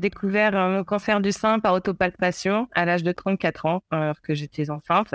Découvert 0.00 0.54
un 0.54 0.84
cancer 0.84 1.20
du 1.20 1.32
sein 1.32 1.58
par 1.58 1.74
autopalpation 1.74 2.68
à 2.72 2.84
l'âge 2.84 3.02
de 3.02 3.10
34 3.10 3.66
ans, 3.66 3.82
alors 3.90 4.20
que 4.20 4.32
j'étais 4.32 4.70
enceinte. 4.70 5.14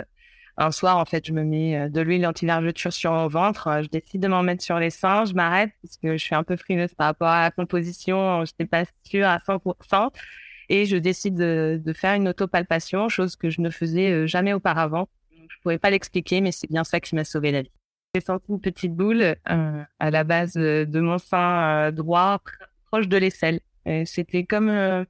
Un 0.57 0.71
soir, 0.71 0.97
en 0.97 1.05
fait, 1.05 1.25
je 1.25 1.31
me 1.31 1.43
mets 1.43 1.77
euh, 1.77 1.89
de 1.89 2.01
l'huile 2.01 2.27
anti-largeture 2.27 2.91
sur 2.91 3.11
mon 3.11 3.27
ventre. 3.27 3.81
Je 3.81 3.87
décide 3.87 4.21
de 4.21 4.27
m'en 4.27 4.43
mettre 4.43 4.61
sur 4.61 4.77
les 4.77 4.89
seins. 4.89 5.25
Je 5.25 5.33
m'arrête 5.33 5.71
parce 5.81 5.97
que 5.97 6.17
je 6.17 6.23
suis 6.23 6.35
un 6.35 6.43
peu 6.43 6.57
frileuse 6.57 6.93
par 6.93 7.07
rapport 7.07 7.29
à 7.29 7.43
la 7.43 7.51
composition. 7.51 8.45
Je 8.45 8.51
n'étais 8.51 8.65
pas 8.65 8.83
sûre 9.03 9.27
à 9.27 9.37
100%. 9.39 10.11
Et 10.69 10.85
je 10.85 10.97
décide 10.97 11.35
de, 11.35 11.93
faire 11.95 12.13
une 12.15 12.27
autopalpation, 12.27 13.09
chose 13.09 13.35
que 13.35 13.49
je 13.49 13.61
ne 13.61 13.69
faisais 13.69 14.11
euh, 14.11 14.27
jamais 14.27 14.53
auparavant. 14.53 15.07
Je 15.31 15.55
pourrais 15.61 15.79
pas 15.79 15.89
l'expliquer, 15.89 16.41
mais 16.41 16.51
c'est 16.51 16.69
bien 16.69 16.83
ça 16.83 16.99
qui 16.99 17.15
m'a 17.15 17.23
sauvé 17.23 17.51
la 17.51 17.61
vie. 17.61 17.71
J'ai 18.15 18.21
senti 18.21 18.45
une 18.49 18.61
petite 18.61 18.93
boule 18.93 19.21
euh, 19.49 19.83
à 19.99 20.11
la 20.11 20.23
base 20.23 20.53
de 20.53 20.99
mon 20.99 21.17
sein 21.17 21.91
droit, 21.91 22.41
proche 22.91 23.07
de 23.07 23.17
l'aisselle. 23.17 23.59
C'était 24.05 24.45
comme 24.45 25.05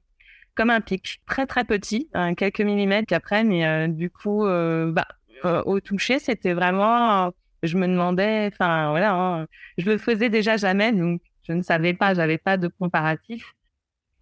comme 0.54 0.70
un 0.70 0.80
pic, 0.80 1.20
très 1.26 1.46
très 1.46 1.64
petit, 1.64 2.08
hein, 2.14 2.34
quelques 2.34 2.60
millimètres 2.60 3.12
après, 3.12 3.44
mais 3.44 3.88
du 3.88 4.10
coup, 4.10 4.44
bah, 4.44 5.06
euh, 5.44 5.62
au 5.64 5.80
toucher, 5.80 6.18
c'était 6.18 6.54
vraiment, 6.54 7.32
je 7.62 7.76
me 7.76 7.86
demandais, 7.86 8.48
enfin 8.52 8.90
voilà, 8.90 9.12
hein, 9.14 9.46
je 9.76 9.90
le 9.90 9.98
faisais 9.98 10.30
déjà 10.30 10.56
jamais, 10.56 10.92
donc 10.92 11.20
je 11.42 11.52
ne 11.52 11.62
savais 11.62 11.92
pas, 11.92 12.14
j'avais 12.14 12.38
pas 12.38 12.56
de 12.56 12.68
comparatif. 12.68 13.54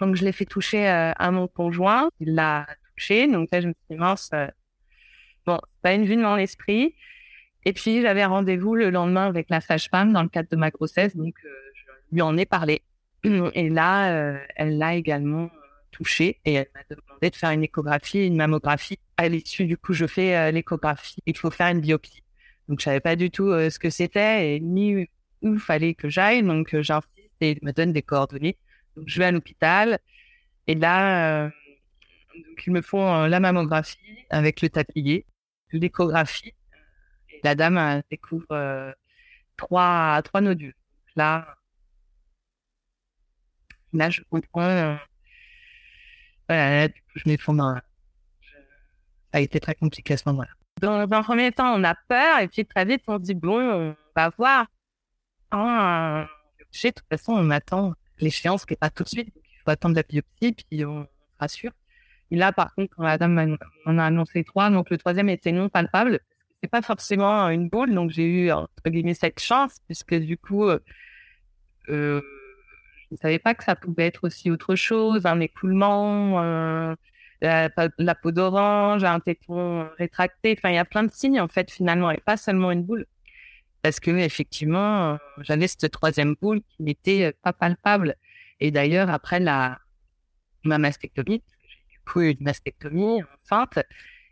Donc 0.01 0.17
je 0.17 0.25
l'ai 0.25 0.33
fait 0.33 0.47
toucher 0.47 0.89
euh, 0.89 1.13
à 1.17 1.31
mon 1.31 1.47
conjoint, 1.47 2.09
il 2.19 2.35
l'a 2.35 2.67
touché, 2.97 3.29
donc 3.29 3.51
là 3.53 3.61
je 3.61 3.69
me 3.69 3.73
suis 3.73 3.95
dit 3.95 3.97
mince, 3.97 4.31
euh, 4.35 4.49
bon, 5.47 5.59
pas 5.83 5.95
une 5.95 6.05
vue 6.05 6.17
de 6.17 6.23
mon 6.23 6.37
esprit. 6.37 6.97
Et 7.65 7.73
puis 7.73 8.03
j'avais 8.03 8.25
rendez-vous 8.25 8.75
le 8.75 8.91
lendemain 8.91 9.29
avec 9.29 9.49
la 9.49 9.61
sage-femme 9.61 10.13
dans 10.13 10.23
le 10.25 10.29
cadre 10.29 10.49
de 10.51 10.57
ma 10.57 10.71
grossesse, 10.71 11.17
donc 11.17 11.35
je 11.45 12.15
lui 12.15 12.23
en 12.23 12.37
ai 12.37 12.47
parlé. 12.47 12.83
Et 13.55 13.69
là, 13.69 14.39
elle 14.57 14.79
l'a 14.79 14.95
également 14.95 15.51
touché 15.93 16.41
et 16.45 16.55
elle 16.55 16.69
m'a 16.75 16.83
demandé 16.91 17.31
de 17.31 17.37
faire 17.37 17.51
une 17.51 17.63
échographie 17.63 18.27
une 18.27 18.37
mammographie. 18.37 18.99
À 19.17 19.29
l'issue, 19.29 19.67
du 19.67 19.77
coup, 19.77 19.93
je 19.93 20.07
fais 20.07 20.37
euh, 20.37 20.51
l'échographie. 20.51 21.21
Il 21.27 21.37
faut 21.37 21.51
faire 21.51 21.69
une 21.69 21.81
biopsie. 21.81 22.25
Donc, 22.69 22.81
je 22.81 22.85
savais 22.85 23.01
pas 23.01 23.15
du 23.15 23.31
tout 23.31 23.49
euh, 23.49 23.71
ce 23.71 23.79
que 23.79 23.91
c'était 23.91 24.57
et 24.57 24.61
ni 24.61 25.09
où 25.43 25.55
il 25.55 25.61
fallait 25.61 25.95
que 25.95 26.09
j'aille. 26.09 26.43
Donc, 26.43 26.75
euh, 26.75 26.83
j'insiste 26.83 27.31
et 27.41 27.53
il 27.53 27.59
me 27.63 27.73
donne 27.73 27.93
des 27.93 28.03
coordonnées. 28.03 28.59
Donc, 28.97 29.05
je 29.07 29.19
vais 29.19 29.27
à 29.27 29.31
l'hôpital 29.31 29.99
et 30.67 30.75
là, 30.75 31.51
ils 32.67 32.73
me 32.73 32.83
font 32.83 33.27
la 33.27 33.41
mammographie 33.41 33.99
avec 34.31 34.63
le 34.63 34.69
tablier, 34.69 35.27
l'échographie. 35.73 36.55
La 37.43 37.55
dame 37.55 38.03
découvre 38.11 38.95
trois, 39.57 40.21
trois 40.23 40.41
nodules. 40.41 40.75
Là, 41.17 41.57
là, 43.93 44.11
je 44.11 44.23
comprends 44.31 44.97
voilà, 46.49 46.89
du 46.89 47.01
coup, 47.01 47.13
je 47.15 47.29
m'effondre. 47.29 47.81
Ça 48.43 49.39
a 49.39 49.41
été 49.41 49.61
très 49.61 49.75
compliqué 49.75 50.15
à 50.15 50.17
ce 50.17 50.25
moment-là. 50.27 50.51
Dans 50.81 50.99
un 50.99 51.23
premier 51.23 51.53
temps, 51.53 51.75
on 51.75 51.85
a 51.85 51.95
peur 51.95 52.41
et 52.41 52.49
puis 52.49 52.67
très 52.67 52.85
vite, 52.85 53.03
on 53.07 53.19
dit 53.19 53.35
bon, 53.35 53.61
on 53.61 53.97
va 54.17 54.31
voir. 54.37 54.67
Ah, 55.51 56.27
de 56.59 56.91
toute 56.91 57.05
façon, 57.11 57.33
on 57.33 57.51
attend 57.51 57.95
l'échéance 58.19 58.65
qui 58.67 58.73
n'est 58.73 58.79
pas 58.79 58.91
tout 58.91 59.05
de 59.05 59.09
suite. 59.09 59.29
il 59.35 59.59
faut 59.65 59.71
attendre 59.71 59.95
la 59.95 60.03
biopsie, 60.03 60.53
puis 60.53 60.85
on 60.85 61.07
rassure. 61.39 61.73
Et 62.31 62.37
là, 62.37 62.53
par 62.53 62.75
contre, 62.75 62.95
quand 62.97 63.05
la 63.05 63.19
dame 63.19 63.57
m'en 63.87 63.99
a 63.99 64.05
annoncé 64.05 64.45
trois, 64.45 64.71
donc 64.71 64.91
le 64.91 64.99
troisième 64.99 65.29
était 65.29 65.53
non 65.53 65.69
palpable. 65.69 66.21
C'est 66.63 66.71
pas 66.71 66.83
forcément 66.83 67.49
une 67.49 67.69
boule, 67.69 67.95
donc 67.95 68.11
j'ai 68.11 68.27
eu 68.27 68.53
entre 68.53 68.71
guillemets 68.87 69.15
cette 69.15 69.41
chance, 69.41 69.79
puisque 69.87 70.15
du 70.15 70.37
coup, 70.39 70.65
euh, 70.65 70.79
euh 71.89 72.21
ne 73.13 73.19
savais 73.19 73.39
pas 73.39 73.55
que 73.55 73.65
ça 73.65 73.77
pouvait 73.77 74.07
être 74.07 74.25
aussi 74.25 74.51
autre 74.51 74.75
chose, 74.75 75.27
un 75.27 75.41
écoulement, 75.41 76.43
euh, 76.43 76.95
la, 77.41 78.15
peau 78.15 78.31
d'orange, 78.33 79.05
un 79.05 79.21
téton 79.21 79.89
rétracté. 79.99 80.55
Enfin, 80.57 80.71
il 80.71 80.77
y 80.77 80.79
a 80.79 80.85
plein 80.85 81.05
de 81.05 81.13
signes 81.13 81.41
en 81.41 81.49
fait 81.49 81.71
finalement, 81.71 82.11
et 82.11 82.19
pas 82.19 82.37
seulement 82.37 82.71
une 82.71 82.85
boule. 82.85 83.07
Parce 83.83 84.01
que 84.01 84.11
effectivement, 84.11 85.15
euh, 85.15 85.17
j'avais 85.41 85.67
cette 85.69 85.91
troisième 85.91 86.37
boule 86.41 86.63
qui 86.63 86.83
n'était 86.83 87.25
euh, 87.25 87.33
pas 87.43 87.53
palpable. 87.53 88.17
Et 88.61 88.71
d'ailleurs, 88.71 89.11
après 89.11 89.41
la 89.41 89.79
ma 90.65 90.79
mastectomie, 90.79 91.43
du 91.91 91.99
coup 92.07 92.21
une 92.21 92.37
mastectomie 92.41 93.23
enceinte, 93.23 93.79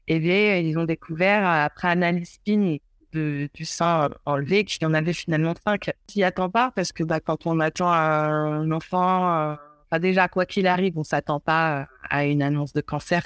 et 0.06 0.16
eh 0.16 0.21
bien, 0.21 0.56
ils 0.56 0.78
ont 0.78 0.84
découvert 0.84 1.47
après 1.47 1.88
analyse 1.88 2.31
spin 2.34 2.78
de, 3.12 3.48
du 3.54 3.65
sein 3.65 4.10
enlevé, 4.25 4.65
qu'il 4.65 4.82
y 4.82 4.87
en 4.87 4.94
avait 4.94 5.12
finalement 5.12 5.54
cinq. 5.65 5.91
S'y 6.09 6.22
attend 6.22 6.50
pas? 6.50 6.72
Parce 6.75 6.93
que 6.93 7.03
bah, 7.03 7.21
quand 7.21 7.47
on 7.47 7.60
attend 7.60 7.91
un 7.91 8.71
enfant, 8.71 9.56
euh, 9.93 9.98
déjà 9.98 10.28
quoi 10.28 10.47
qu'il 10.47 10.66
arrive, 10.66 10.98
on 10.98 11.04
s'attend 11.04 11.41
pas 11.41 11.81
euh, 11.81 11.84
à 12.09 12.25
une 12.25 12.43
annonce 12.43 12.72
de 12.72 12.81
cancer, 12.81 13.25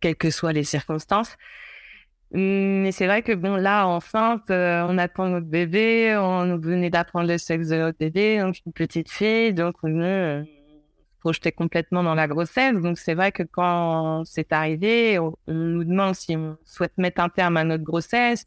quelles 0.00 0.16
que 0.16 0.30
soient 0.30 0.52
les 0.52 0.64
circonstances. 0.64 1.36
Mais 2.32 2.90
c'est 2.90 3.06
vrai 3.06 3.22
que 3.22 3.32
bon 3.32 3.54
là 3.54 3.86
enceinte, 3.86 4.50
euh, 4.50 4.84
on 4.88 4.98
attend 4.98 5.28
notre 5.28 5.46
bébé, 5.46 6.16
on 6.16 6.58
venait 6.58 6.90
d'apprendre 6.90 7.28
le 7.28 7.38
sexe 7.38 7.68
de 7.68 7.76
notre 7.76 7.98
bébé, 7.98 8.40
donc 8.40 8.56
une 8.66 8.72
petite 8.72 9.08
fille, 9.08 9.52
donc 9.54 9.76
on 9.84 9.88
me 9.88 10.44
projetait 11.20 11.52
complètement 11.52 12.02
dans 12.02 12.14
la 12.14 12.26
grossesse. 12.26 12.74
Donc 12.74 12.98
c'est 12.98 13.14
vrai 13.14 13.30
que 13.30 13.44
quand 13.44 14.24
c'est 14.24 14.52
arrivé, 14.52 15.18
on, 15.18 15.34
nous 15.46 15.84
demande 15.84 16.14
si 16.14 16.36
on 16.36 16.58
souhaite 16.64 16.98
mettre 16.98 17.22
un 17.22 17.28
terme 17.28 17.56
à 17.56 17.64
notre 17.64 17.84
grossesse. 17.84 18.46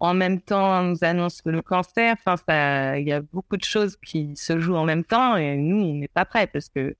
En 0.00 0.14
même 0.14 0.40
temps, 0.40 0.80
on 0.80 0.82
nous 0.90 1.04
annonce 1.04 1.42
le 1.44 1.62
cancer. 1.62 2.16
Enfin, 2.26 2.96
il 2.96 3.06
y 3.06 3.12
a 3.12 3.20
beaucoup 3.20 3.56
de 3.56 3.64
choses 3.64 3.96
qui 3.96 4.34
se 4.36 4.58
jouent 4.58 4.76
en 4.76 4.84
même 4.84 5.04
temps 5.04 5.36
et 5.36 5.56
nous, 5.56 5.76
on 5.76 5.94
n'est 5.94 6.08
pas 6.08 6.24
prêts 6.24 6.46
parce 6.46 6.68
que 6.70 6.96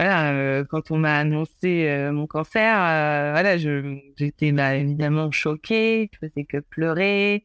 voilà, 0.00 0.32
euh, 0.32 0.64
quand 0.64 0.90
on 0.90 0.98
m'a 0.98 1.18
annoncé 1.18 1.86
euh, 1.88 2.10
mon 2.12 2.26
cancer, 2.26 2.74
euh, 2.74 3.32
voilà, 3.32 3.58
j'étais 3.58 4.50
bah, 4.52 4.74
évidemment 4.76 5.30
choquée, 5.30 6.10
je 6.14 6.26
faisais 6.26 6.44
que 6.46 6.58
pleurer. 6.58 7.44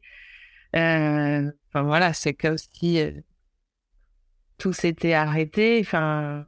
Enfin 0.73 1.83
voilà, 1.83 2.13
c'est 2.13 2.33
comme 2.33 2.57
si 2.57 2.99
tout 4.57 4.73
s'était 4.73 5.13
arrêté. 5.13 5.79
Enfin 5.81 6.45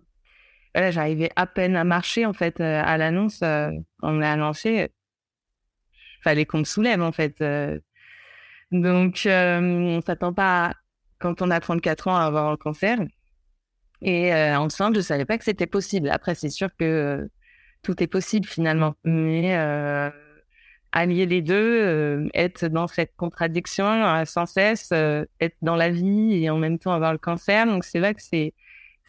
voilà, 0.73 0.91
j'arrivais 0.91 1.31
à 1.35 1.45
peine 1.47 1.75
à 1.75 1.83
marcher 1.83 2.25
en 2.25 2.33
fait 2.33 2.61
à 2.61 2.97
l'annonce. 2.97 3.41
on 3.43 4.11
m'a 4.13 4.31
annoncé, 4.31 4.89
fallait 6.23 6.45
qu'on 6.45 6.59
me 6.59 6.63
soulève 6.63 7.01
en 7.01 7.11
fait. 7.11 7.43
Donc, 8.71 9.25
euh, 9.25 9.59
on 9.61 10.01
s'attend 10.01 10.33
pas, 10.33 10.73
quand 11.19 11.41
on 11.41 11.49
a 11.51 11.59
34 11.59 12.07
ans, 12.09 12.15
à 12.17 12.23
avoir 12.25 12.51
un 12.51 12.57
cancer. 12.57 12.99
Et 14.01 14.33
euh, 14.33 14.57
ensemble, 14.59 14.97
je 14.97 15.01
savais 15.01 15.25
pas 15.25 15.37
que 15.37 15.43
c'était 15.43 15.67
possible. 15.67 16.09
Après, 16.09 16.35
c'est 16.35 16.49
sûr 16.49 16.69
que 16.77 16.85
euh, 16.85 17.27
tout 17.81 18.01
est 18.03 18.07
possible 18.07 18.45
finalement. 18.47 18.95
Mais 19.03 19.57
euh, 19.57 20.09
allier 20.91 21.25
les 21.25 21.41
deux, 21.41 21.55
euh, 21.55 22.27
être 22.33 22.67
dans 22.67 22.87
cette 22.87 23.15
contradiction 23.15 24.23
sans 24.25 24.45
cesse, 24.45 24.91
être 24.91 25.57
dans 25.61 25.75
la 25.75 25.89
vie 25.89 26.43
et 26.43 26.49
en 26.49 26.57
même 26.57 26.79
temps 26.79 26.93
avoir 26.93 27.13
le 27.13 27.19
cancer. 27.19 27.65
Donc, 27.65 27.85
c'est 27.85 27.99
vrai 27.99 28.13
que 28.13 28.21
c'est, 28.21 28.53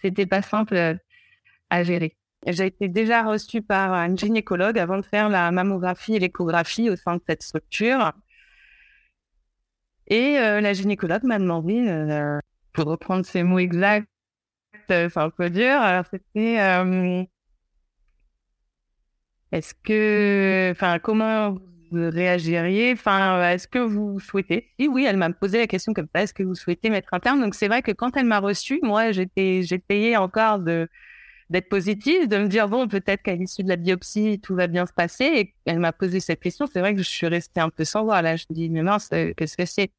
c'était 0.03 0.27
pas 0.27 0.43
simple 0.43 0.99
à 1.71 1.83
gérer. 1.83 2.17
J'ai 2.47 2.67
été 2.67 2.89
déjà 2.89 3.25
reçue 3.25 3.63
par 3.63 3.93
un 3.93 4.15
gynécologue 4.15 4.79
avant 4.79 4.99
de 4.99 5.05
faire 5.05 5.29
la 5.29 5.51
mammographie 5.51 6.15
et 6.15 6.19
l'échographie 6.21 6.89
au 6.89 6.97
sein 6.97 7.17
de 7.17 7.23
cette 7.27 7.43
structure. 7.43 8.13
Et 10.09 10.39
euh, 10.39 10.61
la 10.61 10.73
gynécologue 10.73 11.23
m'a 11.25 11.39
demandé, 11.39 11.87
euh, 11.89 12.39
pour 12.73 12.87
reprendre 12.87 13.25
ses 13.25 13.43
mots 13.43 13.59
exacts, 13.59 14.09
euh, 14.91 15.09
c'est 15.13 15.21
un 15.21 15.31
peu 15.31 15.51
dur, 15.51 15.81
alors 15.81 16.05
c'était 16.11 16.59
est-ce 19.53 19.75
que, 19.75 20.71
enfin, 20.73 20.99
comment 20.99 21.55
vous 21.91 22.11
réagiriez? 22.11 22.93
Enfin, 22.93 23.51
est-ce 23.51 23.67
que 23.67 23.79
vous 23.79 24.21
souhaitez? 24.21 24.69
Oui, 24.79 24.89
oui, 24.89 25.05
elle 25.09 25.17
m'a 25.17 25.31
posé 25.33 25.59
la 25.59 25.67
question 25.67 25.95
comme 25.95 26.09
ça. 26.15 26.23
Est-ce 26.23 26.35
que 26.35 26.43
vous 26.43 26.55
souhaitez 26.55 26.91
mettre 26.91 27.09
un 27.13 27.21
terme? 27.21 27.41
Donc, 27.41 27.55
c'est 27.55 27.69
vrai 27.69 27.83
que 27.83 27.93
quand 27.93 28.17
elle 28.17 28.27
m'a 28.27 28.41
reçue, 28.41 28.79
moi, 28.83 29.11
j'étais, 29.13 29.63
j'ai 29.63 29.79
payé 29.79 30.17
encore 30.19 30.59
de 30.59 30.89
d'être 31.51 31.69
positive, 31.69 32.29
de 32.29 32.39
me 32.39 32.49
dire 32.49 32.69
bon, 32.69 32.89
peut-être 32.89 33.23
qu'à 33.23 33.35
l'issue 33.35 33.63
de 33.63 33.69
la 33.69 33.77
biopsie, 33.77 34.41
tout 34.41 34.55
va 34.55 34.67
bien 34.67 34.87
se 34.87 34.93
passer. 34.93 35.25
Et 35.25 35.55
elle 35.65 35.79
m'a 35.79 35.93
posé 35.93 36.21
cette 36.21 36.41
question. 36.41 36.67
C'est 36.73 36.81
vrai 36.81 36.95
que 36.95 37.03
je 37.03 37.09
suis 37.09 37.27
restée 37.27 37.61
un 37.61 37.71
peu 37.71 37.85
sans 37.85 38.05
voix 38.05 38.23
là. 38.23 38.37
Je 38.37 38.45
me 38.51 38.55
dis 38.55 38.71
mais 38.71 38.83
mince, 38.83 39.09
qu'est-ce 39.09 39.57
que 39.57 39.65
c'est? 39.67 39.91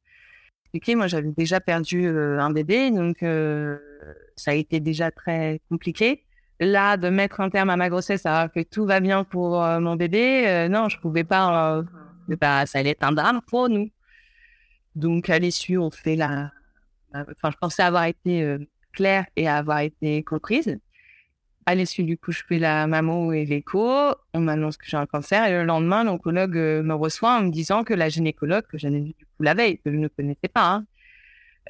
Moi, 0.94 1.06
j'avais 1.08 1.32
déjà 1.32 1.60
perdu 1.60 2.06
euh, 2.06 2.38
un 2.38 2.50
bébé, 2.50 2.90
donc 2.90 3.22
euh, 3.22 3.76
ça 4.36 4.52
a 4.52 4.54
été 4.54 4.80
déjà 4.80 5.10
très 5.10 5.60
compliqué. 5.68 6.24
Là, 6.60 6.96
de 6.96 7.08
mettre 7.08 7.40
un 7.40 7.50
terme 7.50 7.70
à 7.70 7.76
ma 7.76 7.88
grossesse, 7.88 8.26
alors 8.26 8.52
que 8.52 8.60
tout 8.60 8.84
va 8.84 9.00
bien 9.00 9.24
pour 9.24 9.62
euh, 9.62 9.80
mon 9.80 9.96
bébé, 9.96 10.68
non, 10.70 10.88
je 10.88 10.98
pouvais 10.98 11.24
pas. 11.24 11.82
Bah, 12.40 12.66
ça 12.66 12.78
allait 12.78 12.90
être 12.90 13.02
un 13.02 13.12
drame 13.12 13.40
pour 13.48 13.68
nous. 13.68 13.90
Donc, 14.94 15.30
à 15.30 15.38
l'issue, 15.38 15.78
on 15.78 15.90
fait 15.90 16.16
la. 16.16 16.52
Enfin, 17.14 17.50
je 17.50 17.56
pensais 17.56 17.82
avoir 17.82 18.04
été 18.04 18.56
claire 18.92 19.24
et 19.36 19.48
avoir 19.48 19.80
été 19.80 20.22
comprise. 20.22 20.78
À 21.70 21.74
l'issue, 21.76 22.02
du 22.02 22.18
coup, 22.18 22.32
je 22.32 22.42
fais 22.48 22.58
la 22.58 22.88
mammo 22.88 23.32
et 23.32 23.44
l'écho. 23.44 23.88
On 24.34 24.40
m'annonce 24.40 24.76
que 24.76 24.86
j'ai 24.88 24.96
un 24.96 25.06
cancer. 25.06 25.44
Et 25.44 25.52
le 25.52 25.62
lendemain, 25.62 26.02
l'oncologue 26.02 26.56
euh, 26.56 26.82
me 26.82 26.94
reçoit 26.94 27.36
en 27.36 27.42
me 27.42 27.50
disant 27.50 27.84
que 27.84 27.94
la 27.94 28.08
gynécologue, 28.08 28.66
que 28.66 28.76
j'avais 28.76 28.98
vue 28.98 29.14
la 29.38 29.54
veille, 29.54 29.78
que 29.78 29.92
je 29.92 29.96
ne 29.96 30.08
connaissais 30.08 30.48
pas, 30.52 30.68
hein, 30.68 30.86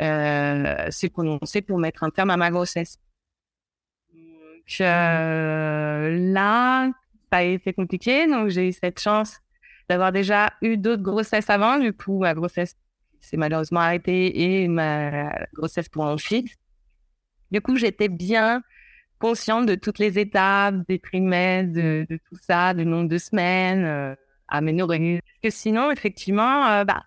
euh, 0.01 0.91
s'est 0.91 1.11
prononcée 1.11 1.61
pour 1.61 1.77
mettre 1.79 2.03
un 2.03 2.09
terme 2.09 2.31
à 2.31 2.39
ma 2.39 2.51
grossesse. 2.51 2.99
euh, 4.81 6.33
là, 6.33 6.91
ça 7.31 7.37
a 7.37 7.43
été 7.43 7.75
compliqué. 7.75 8.27
Donc, 8.27 8.49
j'ai 8.49 8.69
eu 8.69 8.73
cette 8.73 9.01
chance 9.01 9.39
d'avoir 9.91 10.13
déjà 10.13 10.55
eu 10.63 10.79
d'autres 10.79 11.03
grossesses 11.03 11.51
avant. 11.51 11.79
Du 11.79 11.93
coup, 11.93 12.21
ma 12.21 12.33
grossesse 12.33 12.75
s'est 13.21 13.37
malheureusement 13.37 13.81
arrêtée 13.81 14.63
et 14.63 14.67
ma 14.67 15.31
grossesse 15.53 15.91
pour 15.91 16.05
mon 16.05 16.17
fils. 16.17 16.57
Du 17.51 17.61
coup, 17.61 17.77
j'étais 17.77 18.09
bien 18.09 18.63
consciente 19.21 19.67
de 19.67 19.77
toutes 19.77 19.99
les 19.99 20.19
étapes, 20.19 20.75
des 20.89 20.99
trimestres, 20.99 21.73
de, 21.73 22.07
tout 22.29 22.37
ça, 22.41 22.75
du 22.75 22.85
nombre 22.85 23.09
de 23.09 23.19
semaines 23.19 23.85
euh, 23.85 24.15
à 24.49 24.61
m'améliorer. 24.61 25.21
Parce 25.25 25.41
que 25.43 25.51
sinon, 25.51 25.91
effectivement, 25.93 26.67
euh, 26.67 26.85
bah, 26.85 27.05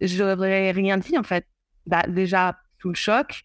j'aurais 0.00 0.70
rien 0.70 0.98
dit 0.98 1.18
en 1.18 1.24
fait. 1.24 1.46
Bah, 1.86 2.02
déjà, 2.08 2.56
tout 2.78 2.88
le 2.88 2.94
choc, 2.94 3.44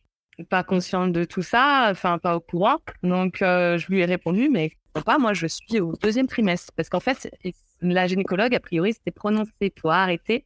pas 0.50 0.64
consciente 0.64 1.12
de 1.12 1.24
tout 1.24 1.42
ça, 1.42 1.88
enfin 1.92 2.18
pas 2.18 2.36
au 2.36 2.40
courant. 2.40 2.78
Donc 3.04 3.42
euh, 3.42 3.78
je 3.78 3.88
lui 3.88 4.00
ai 4.00 4.06
répondu, 4.06 4.50
mais 4.50 4.72
pas, 5.06 5.18
moi 5.18 5.34
je 5.34 5.48
suis 5.48 5.80
au 5.80 5.94
deuxième 6.02 6.28
trimestre. 6.28 6.72
Parce 6.76 6.90
qu'en 6.90 7.00
fait, 7.00 7.30
la 7.82 8.08
gynécologue, 8.08 8.54
a 8.56 8.60
priori, 8.60 8.94
s'était 8.94 9.12
prononcée 9.12 9.70
pour 9.70 9.92
arrêter 9.92 10.46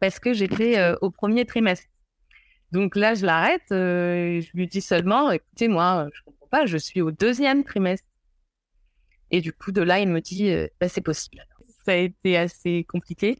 parce 0.00 0.18
que 0.18 0.32
j'étais 0.32 0.78
euh, 0.78 0.94
au 1.00 1.10
premier 1.10 1.44
trimestre. 1.44 1.86
Donc 2.72 2.96
là, 2.96 3.14
je 3.14 3.24
l'arrête, 3.24 3.70
euh, 3.70 4.40
je 4.40 4.48
lui 4.54 4.66
dis 4.66 4.80
seulement, 4.80 5.30
écoutez, 5.30 5.68
moi, 5.68 6.08
je 6.12 6.20
je 6.66 6.78
suis 6.78 7.00
au 7.00 7.10
deuxième 7.10 7.64
trimestre. 7.64 8.08
Et 9.30 9.40
du 9.40 9.52
coup, 9.52 9.72
de 9.72 9.82
là, 9.82 10.00
il 10.00 10.08
me 10.08 10.20
dit, 10.20 10.50
bah, 10.80 10.88
c'est 10.88 11.00
possible. 11.00 11.44
Ça 11.84 11.92
a 11.92 11.96
été 11.96 12.36
assez 12.36 12.84
compliqué. 12.84 13.38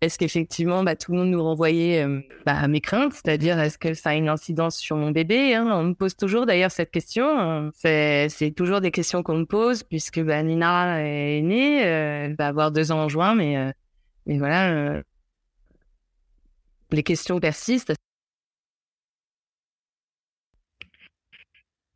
Est-ce 0.00 0.16
qu'effectivement, 0.16 0.84
bah, 0.84 0.94
tout 0.94 1.10
le 1.10 1.18
monde 1.18 1.30
nous 1.30 1.42
renvoyait 1.42 2.04
euh, 2.04 2.20
bah, 2.46 2.68
mes 2.68 2.80
craintes, 2.80 3.14
c'est-à-dire 3.14 3.58
est-ce 3.58 3.78
que 3.78 3.94
ça 3.94 4.10
a 4.10 4.14
une 4.14 4.28
incidence 4.28 4.76
sur 4.76 4.96
mon 4.96 5.10
bébé 5.10 5.54
hein? 5.54 5.68
On 5.72 5.82
me 5.82 5.94
pose 5.94 6.14
toujours 6.14 6.46
d'ailleurs 6.46 6.70
cette 6.70 6.92
question. 6.92 7.26
Hein. 7.28 7.70
C'est, 7.74 8.54
toujours 8.56 8.80
des 8.80 8.92
questions 8.92 9.24
qu'on 9.24 9.38
me 9.38 9.44
pose 9.44 9.82
puisque 9.82 10.20
bah, 10.20 10.40
Nina 10.44 11.00
est 11.00 11.42
née, 11.42 11.84
euh, 11.84 12.26
elle 12.26 12.36
va 12.36 12.46
avoir 12.46 12.70
deux 12.70 12.92
ans 12.92 13.04
en 13.04 13.08
juin, 13.08 13.34
mais, 13.34 13.56
euh, 13.56 13.72
mais 14.26 14.38
voilà, 14.38 15.02
les 16.92 17.02
questions 17.02 17.40
persistent. 17.40 17.94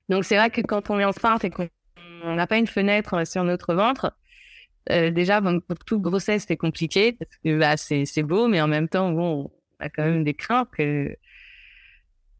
Donc 0.08 0.24
c'est 0.24 0.36
vrai 0.36 0.50
que 0.50 0.60
quand 0.60 0.90
on 0.90 0.98
est 0.98 1.04
enceinte 1.04 1.44
et 1.44 1.50
qu'on 1.50 1.68
n'a 2.24 2.46
pas 2.46 2.58
une 2.58 2.66
fenêtre 2.66 3.26
sur 3.26 3.44
notre 3.44 3.74
ventre, 3.74 4.12
euh, 4.90 5.10
déjà, 5.10 5.40
pour 5.40 5.78
toute 5.86 6.02
grossesse, 6.02 6.44
c'est 6.48 6.56
compliqué 6.56 7.12
parce 7.12 7.30
que 7.44 7.58
bah, 7.58 7.76
c'est 7.76 8.22
beau, 8.22 8.48
mais 8.48 8.60
en 8.60 8.68
même 8.68 8.88
temps, 8.88 9.12
bon, 9.12 9.50
on 9.80 9.84
a 9.84 9.88
quand 9.88 10.04
même 10.04 10.24
des 10.24 10.34
craintes 10.34 10.68
que 10.72 11.16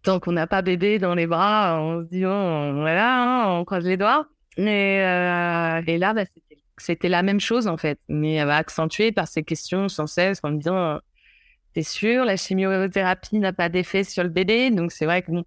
tant 0.03 0.19
qu'on 0.19 0.33
n'a 0.33 0.47
pas 0.47 0.63
bébé 0.63 0.99
dans 0.99 1.15
les 1.15 1.27
bras, 1.27 1.81
on 1.81 2.03
se 2.03 2.09
dit, 2.09 2.23
bon, 2.25 2.81
voilà, 2.81 3.45
hein, 3.47 3.61
on 3.61 3.65
croise 3.65 3.85
les 3.85 3.97
doigts. 3.97 4.27
Mais 4.59 5.03
euh, 5.03 5.83
et 5.87 5.99
là, 5.99 6.15
bah, 6.15 6.25
c'était 6.79 7.09
la 7.09 7.23
même 7.23 7.41
chose 7.41 7.69
en 7.69 7.77
fait, 7.77 7.99
mais 8.09 8.41
accentuée 8.41 9.13
par 9.13 9.29
ces 9.29 9.45
questions 9.45 9.89
sans 9.89 10.07
cesse 10.07 10.41
en 10.43 10.51
me 10.51 10.57
disant, 10.57 10.99
c'est 11.75 11.83
sûr, 11.85 12.25
la 12.25 12.37
chimiothérapie 12.37 13.39
n'a 13.39 13.53
pas 13.53 13.69
d'effet 13.69 14.05
sur 14.05 14.25
le 14.25 14.29
bébé, 14.29 14.71
donc 14.71 14.93
c'est 14.93 15.07
vrai 15.07 15.23
que 15.23 15.31
bon, 15.31 15.45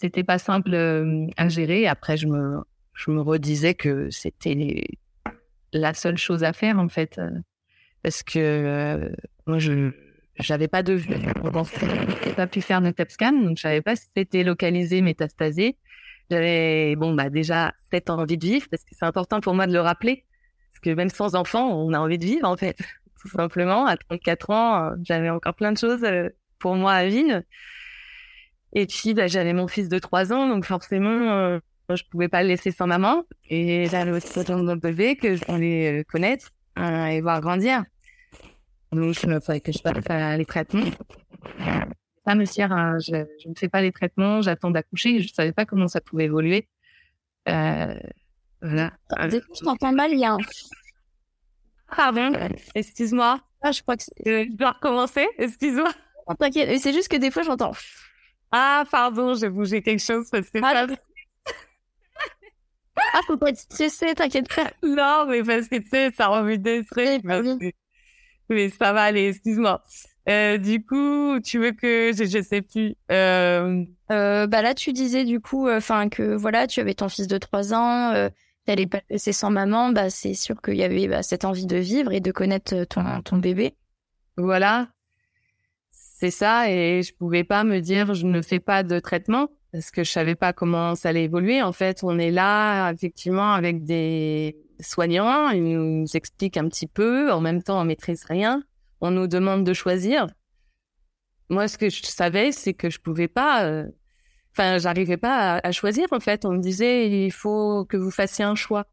c'était 0.00 0.24
pas 0.24 0.38
simple 0.38 0.74
euh, 0.74 1.26
à 1.36 1.48
gérer. 1.48 1.86
Après, 1.86 2.16
je 2.16 2.26
me, 2.26 2.62
je 2.94 3.10
me 3.10 3.20
redisais 3.20 3.74
que 3.74 4.08
c'était 4.10 4.84
la 5.72 5.94
seule 5.94 6.16
chose 6.16 6.42
à 6.42 6.52
faire 6.52 6.78
en 6.78 6.88
fait, 6.88 7.18
euh, 7.18 7.30
parce 8.02 8.22
que 8.22 8.38
euh, 8.38 9.08
moi 9.46 9.58
je 9.58 9.92
j'avais 10.38 10.68
pas 10.68 10.82
de 10.82 10.96
j'ai 10.96 12.32
pas 12.34 12.46
pu 12.46 12.60
faire 12.62 12.80
de 12.80 12.90
TAP 12.90 13.10
scan, 13.10 13.32
donc 13.32 13.58
je 13.58 13.62
savais 13.62 13.82
pas 13.82 13.94
si 13.94 14.06
c'était 14.16 14.42
localisé, 14.42 15.02
métastasé. 15.02 15.76
J'avais 16.30 16.96
bon 16.96 17.14
bah 17.14 17.28
déjà 17.28 17.72
cette 17.92 18.08
envie 18.10 18.38
de 18.38 18.46
vivre 18.46 18.66
parce 18.70 18.82
que 18.84 18.90
c'est 18.98 19.04
important 19.04 19.40
pour 19.40 19.54
moi 19.54 19.66
de 19.66 19.72
le 19.72 19.80
rappeler 19.80 20.24
parce 20.72 20.80
que 20.80 20.90
même 20.90 21.10
sans 21.10 21.34
enfant, 21.34 21.76
on 21.76 21.92
a 21.92 21.98
envie 21.98 22.18
de 22.18 22.24
vivre 22.24 22.48
en 22.48 22.56
fait, 22.56 22.78
tout 23.20 23.28
simplement. 23.28 23.86
À 23.86 23.96
34 23.96 24.50
ans, 24.50 24.90
j'avais 25.02 25.30
encore 25.30 25.54
plein 25.54 25.72
de 25.72 25.78
choses 25.78 26.06
pour 26.58 26.74
moi 26.74 26.94
à 26.94 27.06
vivre. 27.06 27.42
Et 28.72 28.86
puis 28.86 29.14
bah, 29.14 29.26
j'avais 29.26 29.52
mon 29.52 29.68
fils 29.68 29.88
de 29.88 29.98
3 29.98 30.32
ans, 30.32 30.48
donc 30.48 30.64
forcément 30.64 31.60
je 31.96 32.04
pouvais 32.04 32.28
pas 32.28 32.42
le 32.42 32.48
laisser 32.48 32.70
sans 32.70 32.86
maman. 32.86 33.24
Et 33.48 33.86
j'avais 33.86 34.12
aussi 34.12 34.38
autant 34.38 34.62
de 34.62 34.74
bébé 34.74 35.16
que 35.16 35.36
je 35.36 35.44
voulais 35.46 36.04
connaître 36.08 36.50
euh, 36.78 37.06
et 37.06 37.20
voir 37.20 37.40
grandir. 37.40 37.84
Donc, 38.92 39.22
il 39.22 39.40
fallait 39.40 39.60
que 39.60 39.72
je 39.72 39.78
fasse 39.78 40.38
les 40.38 40.44
traitements. 40.44 40.90
Ça 42.26 42.34
me 42.34 42.44
sert, 42.44 42.68
je, 43.00 43.16
ne 43.48 43.54
fais 43.56 43.68
pas 43.68 43.82
les 43.82 43.92
traitements, 43.92 44.42
j'attends 44.42 44.70
d'accoucher. 44.70 45.20
Je 45.20 45.28
ne 45.28 45.32
savais 45.32 45.52
pas 45.52 45.64
comment 45.64 45.88
ça 45.88 46.00
pouvait 46.00 46.24
évoluer. 46.24 46.68
Euh, 47.48 47.94
voilà. 48.60 48.92
je 49.10 49.64
t'entends 49.64 49.92
mal, 49.92 50.12
il 50.12 50.18
y 50.18 50.24
a 50.24 50.32
un... 50.32 50.38
Pardon, 51.96 52.32
excuse-moi. 52.74 53.40
Ah, 53.62 53.72
je 53.72 53.82
crois 53.82 53.96
que 53.96 54.04
je 54.24 54.56
dois 54.56 54.72
recommencer, 54.72 55.26
excuse-moi. 55.38 55.90
T'inquiète, 56.38 56.78
c'est 56.80 56.92
juste 56.92 57.08
que 57.08 57.16
des 57.16 57.30
fois 57.30 57.42
j'entends. 57.42 57.72
Ah, 58.52 58.84
pardon, 58.90 59.34
j'ai 59.34 59.48
bougé 59.48 59.82
quelque 59.82 60.02
chose 60.02 60.28
parce 60.30 60.50
que 60.50 60.58
ah, 60.62 60.86
ah, 63.14 63.20
faut 63.26 63.36
pas 63.36 63.50
être 63.50 63.58
stressé, 63.58 64.14
t'inquiète 64.14 64.48
pas. 64.54 64.70
Non, 64.82 65.26
mais 65.28 65.42
parce 65.42 65.68
que 65.68 65.76
tu 65.76 65.88
sais, 65.88 66.10
ça 66.10 66.28
remet 66.28 66.58
des 66.58 66.82
stress. 66.82 67.22
Mais 68.48 68.68
ça 68.68 68.92
va 68.92 69.04
aller, 69.04 69.28
excuse-moi. 69.28 69.82
Euh, 70.28 70.58
du 70.58 70.84
coup, 70.84 71.38
tu 71.40 71.58
veux 71.58 71.72
que 71.72 72.12
je, 72.12 72.24
je 72.24 72.42
sais 72.42 72.62
plus. 72.62 72.94
Euh... 73.10 73.84
Euh, 74.10 74.46
bah 74.46 74.60
là, 74.62 74.74
tu 74.74 74.92
disais 74.92 75.24
du 75.24 75.40
coup, 75.40 75.68
enfin 75.68 76.08
que 76.08 76.34
voilà, 76.34 76.66
tu 76.66 76.80
avais 76.80 76.94
ton 76.94 77.08
fils 77.08 77.26
de 77.28 77.38
3 77.38 77.74
ans, 77.74 78.28
t'allais 78.66 78.86
pas 78.86 79.00
laisser 79.08 79.32
sans 79.32 79.50
maman. 79.50 79.90
Bah 79.90 80.10
c'est 80.10 80.34
sûr 80.34 80.60
qu'il 80.60 80.74
y 80.76 80.82
avait 80.82 81.06
bah, 81.08 81.22
cette 81.22 81.44
envie 81.44 81.66
de 81.66 81.76
vivre 81.76 82.12
et 82.12 82.20
de 82.20 82.32
connaître 82.32 82.84
ton 82.84 83.22
ton 83.22 83.36
bébé. 83.36 83.76
Voilà, 84.36 84.88
c'est 86.20 86.30
ça. 86.30 86.70
Et 86.70 87.02
je 87.02 87.14
pouvais 87.14 87.44
pas 87.44 87.64
me 87.64 87.80
dire, 87.80 88.12
je 88.14 88.26
ne 88.26 88.42
fais 88.42 88.60
pas 88.60 88.82
de 88.82 88.98
traitement 88.98 89.48
parce 89.72 89.90
que 89.90 90.04
je 90.04 90.10
savais 90.10 90.34
pas 90.34 90.52
comment 90.52 90.94
ça 90.94 91.08
allait 91.08 91.24
évoluer. 91.24 91.62
En 91.62 91.72
fait, 91.72 92.04
on 92.04 92.18
est 92.18 92.30
là 92.30 92.92
effectivement 92.92 93.54
avec 93.54 93.84
des 93.84 94.56
soignants, 94.80 95.48
ils 95.50 95.62
nous 95.62 96.04
expliquent 96.14 96.58
un 96.58 96.68
petit 96.68 96.86
peu, 96.86 97.32
en 97.32 97.40
même 97.40 97.62
temps 97.62 97.80
on 97.80 97.84
maîtrise 97.84 98.24
rien, 98.24 98.62
on 99.00 99.10
nous 99.10 99.28
demande 99.28 99.64
de 99.64 99.72
choisir. 99.72 100.26
Moi, 101.48 101.68
ce 101.68 101.78
que 101.78 101.88
je 101.90 102.02
savais, 102.02 102.52
c'est 102.52 102.74
que 102.74 102.90
je 102.90 103.00
pouvais 103.00 103.28
pas, 103.28 103.64
euh, 103.64 103.86
enfin, 104.52 104.78
j'arrivais 104.78 105.16
pas 105.16 105.58
à, 105.58 105.72
choisir. 105.72 106.06
En 106.12 106.20
fait, 106.20 106.44
on 106.44 106.52
me 106.52 106.60
disait 106.60 107.10
il 107.26 107.32
faut 107.32 107.84
que 107.86 107.96
vous 107.96 108.10
fassiez 108.10 108.44
un 108.44 108.54
choix, 108.54 108.86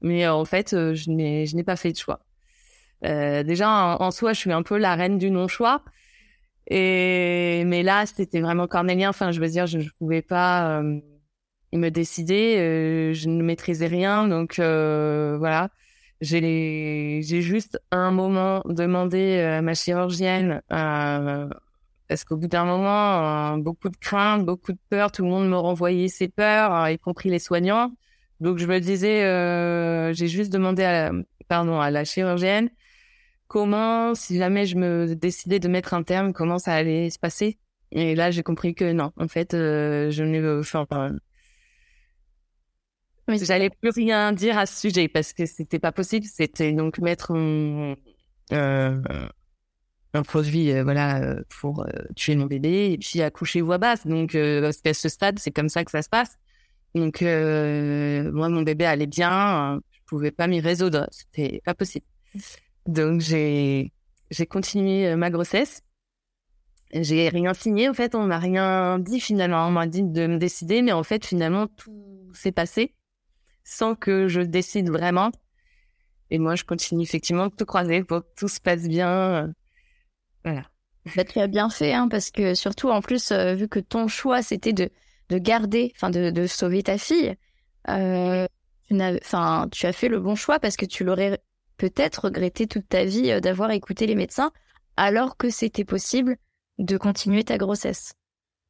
mais 0.00 0.26
euh, 0.26 0.34
en 0.34 0.44
fait, 0.44 0.72
euh, 0.72 0.94
je 0.94 1.10
n'ai 1.10 1.64
pas 1.64 1.76
fait 1.76 1.92
de 1.92 1.98
choix. 1.98 2.20
déjà 3.02 3.68
en, 3.70 4.02
en, 4.02 4.10
soi, 4.10 4.32
je 4.32 4.40
suis 4.40 4.52
un 4.52 4.62
peu 4.62 4.78
la 4.78 4.94
reine 4.94 5.18
du 5.18 5.30
non 5.30 5.48
choix. 5.48 5.82
Et 6.68 7.64
mais 7.66 7.82
là, 7.82 8.06
c'était 8.06 8.40
vraiment 8.40 8.66
cornélien. 8.66 9.10
Enfin, 9.10 9.32
je 9.32 9.40
veux 9.40 9.48
dire, 9.48 9.66
je 9.66 9.78
ne 9.78 9.84
pouvais 9.98 10.22
pas 10.22 10.80
euh, 10.80 11.00
me 11.72 11.88
décider. 11.90 12.56
Euh, 12.58 13.12
je 13.14 13.28
ne 13.28 13.42
maîtrisais 13.42 13.86
rien, 13.86 14.28
donc 14.28 14.58
euh, 14.58 15.36
voilà. 15.38 15.70
J'ai 16.20 17.20
j'ai 17.22 17.42
juste 17.42 17.80
un 17.90 18.12
moment 18.12 18.62
demandé 18.66 19.40
à 19.40 19.60
ma 19.62 19.74
chirurgienne 19.74 20.62
parce 20.68 22.24
qu'au 22.24 22.36
bout 22.36 22.46
d'un 22.46 22.64
moment, 22.64 23.58
beaucoup 23.58 23.88
de 23.88 23.96
crainte, 23.96 24.44
beaucoup 24.44 24.72
de 24.72 24.78
peur, 24.90 25.10
tout 25.12 25.24
le 25.24 25.30
monde 25.30 25.48
me 25.48 25.56
renvoyait 25.56 26.08
ses 26.08 26.28
peurs, 26.28 26.88
y 26.90 26.98
compris 26.98 27.30
les 27.30 27.38
soignants. 27.40 27.92
Donc 28.40 28.58
je 28.58 28.66
me 28.66 28.78
disais, 28.80 30.12
j'ai 30.14 30.28
juste 30.28 30.52
demandé 30.52 30.84
à 30.84 31.12
pardon 31.48 31.80
à 31.80 31.90
la 31.90 32.04
chirurgienne 32.04 32.70
comment, 33.52 34.14
si 34.14 34.38
jamais 34.38 34.64
je 34.64 34.76
me 34.76 35.14
décidais 35.14 35.58
de 35.58 35.68
mettre 35.68 35.92
un 35.92 36.02
terme, 36.02 36.32
comment 36.32 36.58
ça 36.58 36.72
allait 36.72 37.10
se 37.10 37.18
passer? 37.18 37.58
Et 37.90 38.14
là, 38.14 38.30
j'ai 38.30 38.42
compris 38.42 38.74
que 38.74 38.92
non, 38.92 39.12
en 39.18 39.28
fait, 39.28 39.52
euh, 39.52 40.10
je 40.10 40.24
ne 40.24 40.62
enfin, 40.74 41.12
j'allais 43.28 43.68
plus 43.68 43.90
rien 43.90 44.32
dire 44.32 44.56
à 44.56 44.64
ce 44.64 44.80
sujet 44.80 45.06
parce 45.08 45.34
que 45.34 45.44
c'était 45.44 45.78
pas 45.78 45.92
possible. 45.92 46.24
C'était 46.24 46.72
donc 46.72 46.98
mettre 46.98 47.32
un, 47.32 47.94
euh, 48.52 49.02
un 50.14 50.22
produit, 50.22 50.72
euh, 50.72 50.82
voilà, 50.82 51.36
pour 51.60 51.86
tuer 52.16 52.36
mon 52.36 52.46
bébé 52.46 52.92
et 52.92 52.96
puis 52.96 53.20
accoucher 53.20 53.60
voix 53.60 53.76
basse. 53.76 54.06
Donc, 54.06 54.34
à 54.34 54.72
ce 54.72 55.08
stade, 55.10 55.38
c'est 55.38 55.52
comme 55.52 55.68
ça 55.68 55.84
que 55.84 55.90
ça 55.90 56.00
se 56.00 56.08
passe. 56.08 56.38
Donc, 56.94 57.20
moi, 57.20 58.48
mon 58.48 58.62
bébé 58.62 58.86
allait 58.86 59.06
bien, 59.06 59.78
je 59.90 60.00
pouvais 60.06 60.30
pas 60.30 60.46
m'y 60.46 60.60
résoudre, 60.60 61.06
c'était 61.10 61.60
pas 61.66 61.74
possible. 61.74 62.06
Donc 62.86 63.20
j'ai 63.20 63.92
j'ai 64.30 64.46
continué 64.46 65.08
euh, 65.08 65.16
ma 65.16 65.30
grossesse. 65.30 65.82
J'ai 66.94 67.28
rien 67.30 67.54
signé, 67.54 67.88
en 67.88 67.94
fait, 67.94 68.14
on 68.14 68.26
m'a 68.26 68.38
rien 68.38 68.98
dit 68.98 69.20
finalement. 69.20 69.66
On 69.66 69.70
m'a 69.70 69.86
dit 69.86 70.02
de 70.02 70.26
me 70.26 70.36
décider, 70.36 70.82
mais 70.82 70.92
en 70.92 71.02
fait, 71.02 71.24
finalement, 71.24 71.66
tout 71.66 72.30
s'est 72.34 72.52
passé 72.52 72.94
sans 73.64 73.94
que 73.94 74.28
je 74.28 74.40
décide 74.40 74.90
vraiment. 74.90 75.30
Et 76.30 76.38
moi, 76.38 76.54
je 76.54 76.64
continue 76.64 77.02
effectivement 77.02 77.46
de 77.46 77.54
tout 77.54 77.64
croiser 77.64 78.04
pour 78.04 78.20
que 78.20 78.28
tout 78.36 78.48
se 78.48 78.60
passe 78.60 78.88
bien. 78.88 79.52
Voilà. 80.44 80.64
Bah, 81.16 81.24
tu 81.24 81.38
as 81.38 81.46
bien 81.46 81.68
fait, 81.68 81.92
hein, 81.92 82.08
parce 82.08 82.30
que 82.30 82.54
surtout, 82.54 82.90
en 82.90 83.00
plus, 83.00 83.32
euh, 83.32 83.54
vu 83.54 83.68
que 83.68 83.80
ton 83.80 84.08
choix, 84.08 84.42
c'était 84.42 84.72
de, 84.72 84.90
de 85.30 85.38
garder, 85.38 85.92
enfin, 85.96 86.10
de, 86.10 86.30
de 86.30 86.46
sauver 86.46 86.82
ta 86.82 86.96
fille, 86.96 87.34
euh, 87.88 88.46
tu, 88.88 88.96
enfin, 89.00 89.68
tu 89.72 89.86
as 89.86 89.92
fait 89.92 90.08
le 90.08 90.20
bon 90.20 90.34
choix 90.34 90.60
parce 90.60 90.76
que 90.76 90.86
tu 90.86 91.04
l'aurais 91.04 91.40
peut-être 91.82 92.26
regretté 92.26 92.68
toute 92.68 92.88
ta 92.88 93.04
vie 93.04 93.32
euh, 93.32 93.40
d'avoir 93.40 93.72
écouté 93.72 94.06
les 94.06 94.14
médecins 94.14 94.52
alors 94.96 95.36
que 95.36 95.50
c'était 95.50 95.84
possible 95.84 96.36
de 96.78 96.96
continuer 96.96 97.42
ta 97.42 97.58
grossesse. 97.58 98.14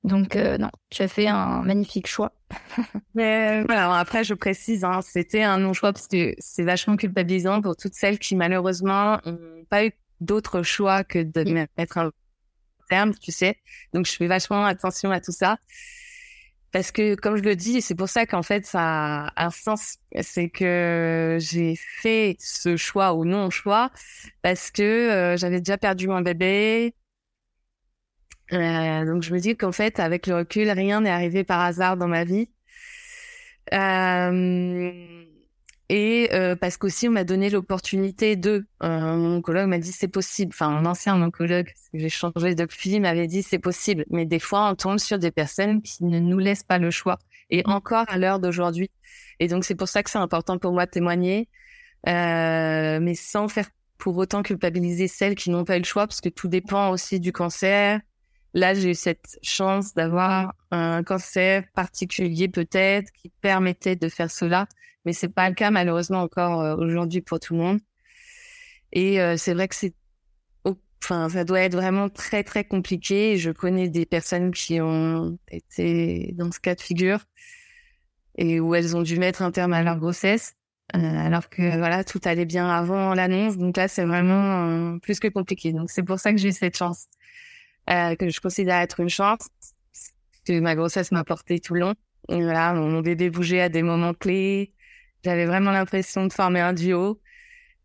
Donc 0.02 0.35
euh, 0.35 0.57
non, 0.57 0.71
tu 0.88 1.02
as 1.02 1.09
fait 1.09 1.26
un 1.26 1.61
magnifique 1.62 2.07
choix. 2.07 2.33
Mais 3.14 3.64
voilà, 3.64 3.99
après 3.99 4.25
je 4.25 4.33
précise, 4.33 4.83
hein, 4.83 5.00
c'était 5.02 5.42
un 5.42 5.59
non-choix 5.59 5.92
parce 5.92 6.09
que 6.09 6.35
c'est 6.38 6.62
vachement 6.62 6.97
culpabilisant 6.97 7.61
pour 7.61 7.76
toutes 7.76 7.92
celles 7.92 8.19
qui 8.19 8.35
malheureusement 8.35 9.21
n'ont 9.26 9.64
pas 9.69 9.85
eu 9.85 9.92
d'autre 10.21 10.62
choix 10.62 11.04
que 11.04 11.19
de 11.19 11.45
mettre 11.76 11.99
un 11.99 12.11
terme, 12.88 13.12
tu 13.14 13.31
sais. 13.31 13.59
Donc 13.92 14.07
je 14.07 14.12
fais 14.12 14.26
vachement 14.26 14.64
attention 14.64 15.11
à 15.11 15.21
tout 15.21 15.33
ça. 15.33 15.59
Parce 16.73 16.91
que, 16.91 17.14
comme 17.17 17.37
je 17.37 17.43
le 17.43 17.55
dis, 17.55 17.83
c'est 17.83 17.95
pour 17.95 18.09
ça 18.09 18.26
qu'en 18.26 18.43
fait, 18.43 18.64
ça 18.67 19.26
a 19.26 19.45
un 19.47 19.50
sens. 19.50 19.99
C'est 20.23 20.49
que 20.49 21.37
j'ai 21.41 21.76
fait 21.76 22.37
ce 22.41 22.76
choix 22.76 23.14
ou 23.14 23.25
non-choix 23.26 23.91
parce 24.43 24.71
que 24.71 24.83
euh, 24.83 25.37
j'avais 25.37 25.61
déjà 25.61 25.76
perdu 25.79 26.09
mon 26.09 26.23
bébé. 26.23 26.95
Euh, 28.52 29.05
donc, 29.07 29.23
je 29.23 29.33
me 29.35 29.38
dis 29.38 29.57
qu'en 29.57 29.73
fait, 29.73 29.99
avec 30.00 30.26
le 30.26 30.37
recul, 30.37 30.71
rien 30.71 31.00
n'est 31.02 31.11
arrivé 31.11 31.45
par 31.45 31.61
hasard 31.61 31.97
dans 31.97 32.09
ma 32.09 32.25
vie. 32.25 32.49
Euh, 33.73 35.25
et 35.89 36.31
euh, 36.33 36.57
parce 36.57 36.77
qu'aussi 36.77 37.09
on 37.09 37.12
m'a 37.12 37.25
donné 37.25 37.51
l'opportunité 37.51 38.37
de 38.37 38.65
euh, 38.83 39.17
mon 39.17 39.37
oncologue 39.37 39.69
m'a 39.69 39.79
dit 39.79 39.93
c'est 39.93 40.09
possible. 40.09 40.53
Enfin 40.55 40.69
un 40.69 40.87
ancien 40.87 41.21
oncologue 41.21 41.67
que 41.67 41.99
j'ai 41.99 42.09
changé 42.09 42.55
depuis 42.55 43.01
m'avait 43.01 43.27
dit 43.27 43.43
c'est 43.43 43.59
possible. 43.59 44.05
Mais 44.11 44.25
des 44.25 44.39
fois 44.39 44.71
on 44.71 44.75
tombe 44.75 44.99
sur 44.99 45.19
des 45.19 45.31
personnes 45.31 45.83
qui 45.83 46.05
ne 46.05 46.19
nous 46.19 46.39
laissent 46.39 46.62
pas 46.62 46.79
le 46.79 46.91
choix. 46.91 47.19
Et 47.51 47.62
encore 47.67 48.05
à 48.09 48.17
l'heure 48.17 48.39
d'aujourd'hui. 48.39 48.91
Et 49.41 49.49
donc 49.49 49.65
c'est 49.65 49.75
pour 49.75 49.89
ça 49.89 50.03
que 50.03 50.11
c'est 50.11 50.19
important 50.19 50.59
pour 50.59 50.73
moi 50.73 50.87
de 50.87 50.91
témoigner. 50.91 51.49
Euh, 52.09 52.99
mais 53.01 53.15
sans 53.15 53.49
faire 53.49 53.69
pour 53.99 54.17
autant 54.17 54.43
culpabiliser 54.43 55.07
celles 55.07 55.37
qui 55.37 55.51
n'ont 55.51 55.65
pas 55.65 55.77
eu 55.77 55.81
le 55.81 55.85
choix 55.85 56.07
parce 56.07 56.21
que 56.21 56.29
tout 56.29 56.49
dépend 56.49 56.91
aussi 56.91 57.21
du 57.21 57.33
cancer 57.33 58.01
là 58.54 58.75
j'ai 58.75 58.90
eu 58.90 58.94
cette 58.94 59.38
chance 59.42 59.94
d'avoir 59.94 60.54
un 60.71 61.02
cancer 61.02 61.64
particulier 61.75 62.49
peut-être 62.49 63.11
qui 63.12 63.30
permettait 63.40 63.97
de 63.97 64.09
faire 64.09 64.30
cela 64.30 64.66
mais 65.04 65.12
c'est 65.12 65.28
pas 65.28 65.49
le 65.49 65.54
cas 65.54 65.71
malheureusement 65.71 66.21
encore 66.23 66.61
euh, 66.61 66.76
aujourd'hui 66.76 67.21
pour 67.21 67.40
tout 67.40 67.54
le 67.54 67.61
monde. 67.61 67.80
Et 68.92 69.21
euh, 69.21 69.37
c'est 69.37 69.54
vrai 69.54 69.68
que 69.68 69.75
c'est, 69.75 69.94
enfin, 71.02 71.28
ça 71.28 71.44
doit 71.44 71.61
être 71.61 71.75
vraiment 71.75 72.09
très 72.09 72.44
très 72.44 72.64
compliqué. 72.64 73.38
Je 73.38 73.50
connais 73.50 73.88
des 73.88 74.06
personnes 74.06 74.52
qui 74.52 74.80
ont 74.80 75.38
été 75.50 76.32
dans 76.35 76.52
ce 76.52 76.61
cas 76.61 76.75
de 76.75 76.80
figure 76.80 77.21
et 78.37 78.61
où 78.61 78.75
elles 78.75 78.97
ont 78.97 79.02
dû 79.02 79.18
mettre 79.18 79.42
un 79.42 79.50
terme 79.50 79.73
à 79.75 79.82
leur 79.82 79.99
grossesse, 79.99 80.54
euh, 80.94 80.99
alors 80.99 81.50
que 81.50 81.76
voilà 81.78 82.04
tout 82.04 82.21
allait 82.25 82.47
bien 82.47 82.68
avant 82.68 83.14
l'annonce. 83.14 83.59
Donc 83.59 83.76
là, 83.76 83.88
c'est 83.88 84.04
vraiment 84.04 84.99
plus 85.00 85.21
que 85.21 85.28
compliqué. 85.28 85.73
Donc 85.73 85.90
c'est 85.90 86.02
pour 86.02 86.18
ça 86.21 86.32
que 86.32 86.38
j'ai 86.38 86.52
cette 86.52 86.76
chance 86.76 87.06
que 87.87 88.29
je 88.29 88.41
considère 88.41 88.81
être 88.81 89.01
une 89.01 89.09
chance 89.09 89.49
que 90.45 90.59
ma 90.61 90.75
grossesse 90.75 91.12
m'a 91.12 91.25
porté 91.25 91.61
tout 91.61 91.75
le 91.75 91.81
long. 91.81 91.95
Et 92.29 92.43
voilà, 92.43 92.73
mon 92.75 93.01
bébé 93.01 93.31
bougeait 93.31 93.61
à 93.61 93.69
des 93.69 93.83
moments 93.83 94.15
clés. 94.15 94.73
J'avais 95.25 95.47
vraiment 95.47 95.71
l'impression 95.71 96.27
de 96.27 96.33
former 96.33 96.61
un 96.61 96.73
duo. 96.73 97.21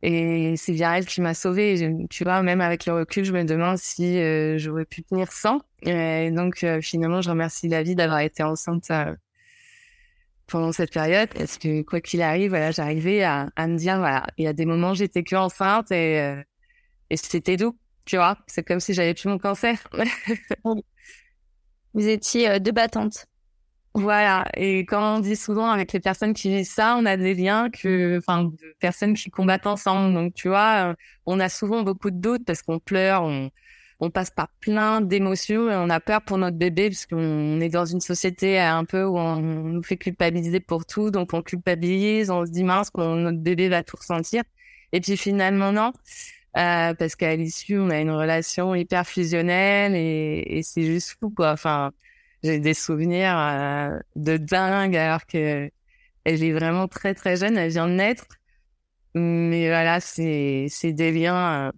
Et 0.03 0.55
c'est 0.57 0.73
Viarel 0.73 1.05
qui 1.05 1.21
m'a 1.21 1.33
sauvée. 1.33 1.91
Tu 2.09 2.23
vois, 2.23 2.41
même 2.43 2.61
avec 2.61 2.85
le 2.85 2.93
recul, 2.93 3.25
je 3.25 3.33
me 3.33 3.43
demande 3.43 3.77
si 3.77 4.19
euh, 4.19 4.57
j'aurais 4.57 4.85
pu 4.85 5.03
tenir 5.03 5.31
sans. 5.31 5.59
Et 5.81 6.31
donc, 6.31 6.63
euh, 6.63 6.81
finalement, 6.81 7.21
je 7.21 7.29
remercie 7.29 7.67
la 7.67 7.83
d'avoir 7.83 8.19
été 8.19 8.43
enceinte 8.43 8.91
euh, 8.91 9.15
pendant 10.45 10.71
cette 10.71 10.93
période. 10.93 11.29
Parce 11.33 11.57
que, 11.57 11.81
quoi 11.81 11.99
qu'il 11.99 12.21
arrive, 12.21 12.49
voilà, 12.49 12.71
j'arrivais 12.71 13.23
à, 13.23 13.49
à, 13.55 13.67
me 13.67 13.75
dire, 13.77 13.97
voilà, 13.97 14.27
il 14.37 14.45
y 14.45 14.47
a 14.47 14.53
des 14.53 14.65
moments, 14.65 14.93
j'étais 14.93 15.23
que 15.23 15.35
enceinte 15.35 15.91
et, 15.91 16.35
et 17.09 17.17
c'était 17.17 17.57
doux. 17.57 17.75
Tu 18.07 18.15
vois, 18.17 18.37
c'est 18.47 18.63
comme 18.65 18.79
si 18.79 18.93
j'avais 18.93 19.13
plus 19.13 19.29
mon 19.29 19.37
cancer. 19.37 19.77
Vous 21.93 22.07
étiez 22.07 22.59
deux 22.59 22.71
battantes. 22.71 23.27
Voilà. 23.93 24.45
Et 24.55 24.81
quand 24.85 25.17
on 25.17 25.19
dit 25.19 25.35
souvent 25.35 25.69
avec 25.71 25.91
les 25.91 25.99
personnes 25.99 26.33
qui 26.33 26.49
vivent 26.49 26.65
ça, 26.65 26.95
on 26.99 27.05
a 27.05 27.17
des 27.17 27.33
liens 27.33 27.69
que, 27.71 28.19
enfin, 28.19 28.45
de 28.45 28.75
personnes 28.79 29.13
qui 29.15 29.29
combattent 29.31 29.67
ensemble. 29.67 30.13
Donc, 30.13 30.35
tu 30.35 30.49
vois, 30.49 30.91
euh, 30.91 30.95
on 31.25 31.39
a 31.39 31.49
souvent 31.49 31.81
beaucoup 31.83 32.11
de 32.11 32.17
doutes 32.17 32.45
parce 32.45 32.61
qu'on 32.61 32.79
pleure, 32.79 33.23
on, 33.23 33.49
on 33.99 34.11
passe 34.11 34.29
par 34.29 34.49
plein 34.61 35.01
d'émotions 35.01 35.69
et 35.71 35.75
on 35.75 35.89
a 35.89 35.99
peur 35.99 36.21
pour 36.21 36.37
notre 36.37 36.57
bébé 36.57 36.89
parce 36.89 37.07
qu'on 37.07 37.59
est 37.59 37.69
dans 37.69 37.85
une 37.85 37.99
société 38.01 38.59
un 38.59 38.85
peu 38.85 39.03
où 39.03 39.17
on 39.17 39.37
nous 39.37 39.83
fait 39.83 39.97
culpabiliser 39.97 40.59
pour 40.59 40.85
tout. 40.85 41.11
Donc, 41.11 41.33
on 41.33 41.41
culpabilise, 41.41 42.29
on 42.29 42.45
se 42.45 42.51
dit 42.51 42.63
mince, 42.63 42.89
notre 42.95 43.39
bébé 43.39 43.67
va 43.69 43.83
tout 43.83 43.97
ressentir. 43.97 44.43
Et 44.93 45.01
puis 45.01 45.17
finalement, 45.17 45.71
non. 45.71 45.91
Euh, 46.57 46.93
parce 46.95 47.15
qu'à 47.15 47.35
l'issue, 47.35 47.79
on 47.79 47.89
a 47.89 47.99
une 47.99 48.11
relation 48.11 48.73
hyper 48.75 49.05
fusionnelle 49.07 49.95
et, 49.95 50.43
et 50.57 50.63
c'est 50.63 50.83
juste 50.83 51.15
fou, 51.19 51.29
quoi. 51.29 51.51
Enfin, 51.51 51.91
j'ai 52.43 52.59
des 52.59 52.73
souvenirs 52.73 53.37
euh, 53.37 53.99
de 54.15 54.37
dingue 54.37 54.95
alors 54.95 55.25
que 55.25 55.69
elle 56.23 56.43
est 56.43 56.51
vraiment 56.51 56.87
très 56.87 57.13
très 57.13 57.37
jeune, 57.37 57.57
elle 57.57 57.71
vient 57.71 57.87
de 57.87 57.93
naître. 57.93 58.25
Mais 59.15 59.67
voilà, 59.69 59.99
c'est 59.99 60.69
des 60.83 61.11
liens 61.11 61.71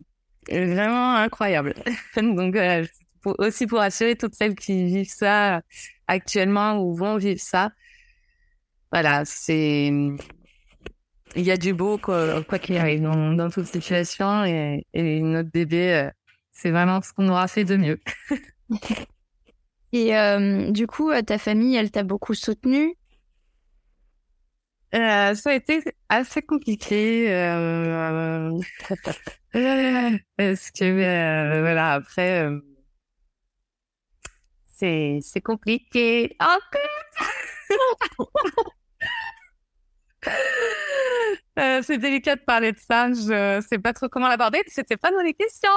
euh, 0.52 0.66
vraiment 0.74 1.16
incroyables. 1.16 1.76
Donc 2.18 2.56
euh, 2.56 2.86
aussi 3.26 3.68
pour 3.68 3.80
assurer 3.80 4.16
toutes 4.16 4.36
celles 4.36 4.56
qui 4.56 4.86
vivent 4.86 5.14
ça 5.14 5.62
actuellement 6.08 6.80
ou 6.80 6.96
vont 6.96 7.18
vivre 7.18 7.42
ça. 7.42 7.72
Voilà, 8.92 9.24
c'est 9.26 9.92
il 11.36 11.44
y 11.44 11.52
a 11.52 11.58
du 11.58 11.74
beau 11.74 11.98
quoi 11.98 12.44
qu'il 12.60 12.78
arrive 12.78 13.02
dans, 13.02 13.34
dans 13.34 13.50
toute 13.50 13.68
situation 13.68 14.46
et, 14.46 14.86
et 14.94 15.22
notre 15.22 15.52
bébé 15.52 16.10
c'est 16.52 16.72
vraiment 16.72 17.02
ce 17.02 17.14
qu'on 17.14 17.30
aura 17.30 17.48
fait 17.48 17.64
de 17.64 17.78
mieux. 17.78 18.02
Et 19.92 20.16
euh, 20.16 20.72
du 20.72 20.88
coup, 20.88 21.10
euh, 21.10 21.22
ta 21.22 21.38
famille, 21.38 21.76
elle 21.76 21.90
t'a 21.90 22.04
beaucoup 22.04 22.36
soutenu 22.36 22.96
euh, 24.94 25.34
Ça 25.34 25.52
a 25.52 25.54
été 25.54 25.82
assez 26.10 26.42
compliqué. 26.42 27.34
Euh, 27.34 28.52
parce 30.38 30.72
que, 30.72 31.62
voilà, 31.62 31.94
après, 31.94 32.50
c'est, 34.68 35.20
c'est 35.22 35.42
compliqué. 35.42 36.38
Euh, 41.58 41.82
c'est 41.84 41.98
délicat 41.98 42.38
de 42.38 42.42
parler 42.42 42.72
de 42.72 42.78
ça. 42.78 43.12
Je 43.12 43.62
sais 43.68 43.80
pas 43.80 43.92
trop 43.92 44.08
comment 44.08 44.30
l'aborder. 44.30 44.62
C'était 44.68 44.96
pas 44.96 45.12
dans 45.12 45.22
les 45.22 45.34
questions. 45.34 45.70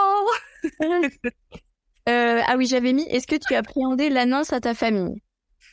Euh, 2.09 2.41
ah 2.49 2.57
oui, 2.57 2.67
j'avais 2.67 2.93
mis, 2.93 3.05
est-ce 3.05 3.29
que 3.29 3.37
tu 3.37 3.55
appréhendais 3.55 4.11
l'annonce 4.11 4.53
à 4.53 4.59
ta 4.59 4.75
famille? 4.75 5.23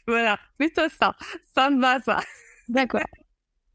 Voilà, 0.05 0.37
plutôt 0.59 0.87
ça. 0.87 1.15
Ça 1.55 1.71
me 1.71 1.81
va, 1.81 1.99
ça. 2.01 2.19
D'accord. 2.67 3.01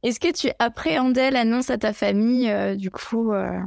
Est-ce 0.05 0.21
que 0.21 0.31
tu 0.31 0.51
appréhendais 0.61 1.33
l'annonce 1.33 1.71
à 1.71 1.79
ta 1.79 1.93
famille, 1.93 2.49
euh, 2.49 2.77
du 2.77 2.93
coup 2.93 3.33
euh? 3.33 3.59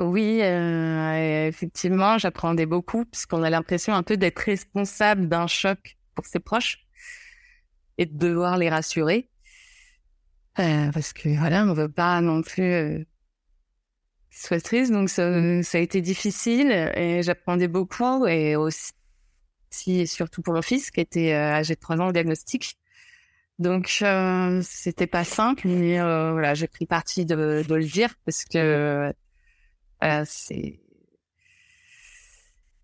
Oui, 0.00 0.40
effectivement, 0.40 2.18
j'appréhendais 2.18 2.66
beaucoup, 2.66 3.04
puisqu'on 3.04 3.44
a 3.44 3.50
l'impression 3.50 3.94
un 3.94 4.02
peu 4.02 4.16
d'être 4.16 4.40
responsable 4.40 5.28
d'un 5.28 5.46
choc 5.46 5.96
pour 6.16 6.26
ses 6.26 6.40
proches 6.40 6.84
et 7.98 8.06
de 8.06 8.18
devoir 8.18 8.58
les 8.58 8.68
rassurer. 8.68 9.30
Parce 10.56 11.12
que 11.12 11.28
voilà, 11.38 11.64
on 11.64 11.72
veut 11.74 11.88
pas 11.88 12.20
non 12.20 12.42
plus 12.42 13.06
soit 14.30 14.60
triste. 14.60 14.92
Donc 14.92 15.08
ça, 15.10 15.62
ça, 15.62 15.78
a 15.78 15.80
été 15.80 16.00
difficile 16.00 16.70
et 16.94 17.22
j'apprenais 17.22 17.68
beaucoup 17.68 18.26
et 18.26 18.56
aussi 18.56 18.92
surtout 20.06 20.42
pour 20.42 20.54
mon 20.54 20.62
fils 20.62 20.90
qui 20.90 21.00
était 21.00 21.32
euh, 21.32 21.54
âgé 21.54 21.74
de 21.74 21.80
3 21.80 22.00
ans 22.00 22.08
au 22.08 22.12
diagnostic. 22.12 22.76
Donc 23.58 23.98
euh, 24.02 24.62
c'était 24.64 25.06
pas 25.06 25.24
simple, 25.24 25.68
mais 25.68 26.00
euh, 26.00 26.32
voilà, 26.32 26.54
j'ai 26.54 26.66
pris 26.66 26.86
parti 26.86 27.26
de, 27.26 27.62
de, 27.68 27.74
le 27.74 27.84
dire 27.84 28.14
parce 28.24 28.44
que 28.46 29.12
euh, 30.02 30.24
c'est 30.24 30.80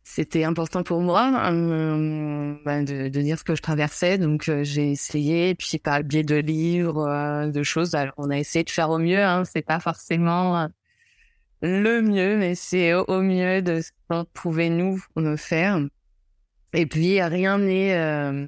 c'était 0.09 0.45
important 0.45 0.85
pour 0.85 1.01
moi 1.01 1.33
ben, 1.33 2.85
de, 2.85 3.09
de, 3.09 3.21
dire 3.21 3.39
ce 3.39 3.45
que 3.45 3.57
je 3.57 3.63
traversais. 3.63 4.19
Donc 4.19 4.49
j'ai 4.63 4.93
essayé, 4.93 5.55
puis 5.57 5.79
par 5.79 5.99
le 5.99 6.05
biais 6.05 6.23
de 6.23 6.37
livres, 6.37 7.51
de 7.53 7.63
choses, 7.65 7.95
alors, 7.95 8.15
on 8.17 8.31
a 8.31 8.39
essayé 8.39 8.65
de 8.65 8.71
faire 8.71 8.91
au 8.91 8.99
mieux. 8.99 9.23
Hein, 9.23 9.45
c'est 9.45 9.67
pas 9.67 9.81
forcément 9.81 10.69
le 11.61 12.03
mieux, 12.03 12.37
mais 12.37 12.55
c'est 12.55 12.95
au 12.95 13.21
mieux 13.21 13.63
de 13.63 13.81
ce 13.81 13.91
qu'on 14.09 14.25
pouvait 14.27 14.71
nous 14.71 15.03
me 15.17 15.37
faire. 15.37 15.81
Et 16.73 16.87
puis 16.87 17.21
rien 17.21 17.59
n'est 17.59 17.97
euh, 17.97 18.47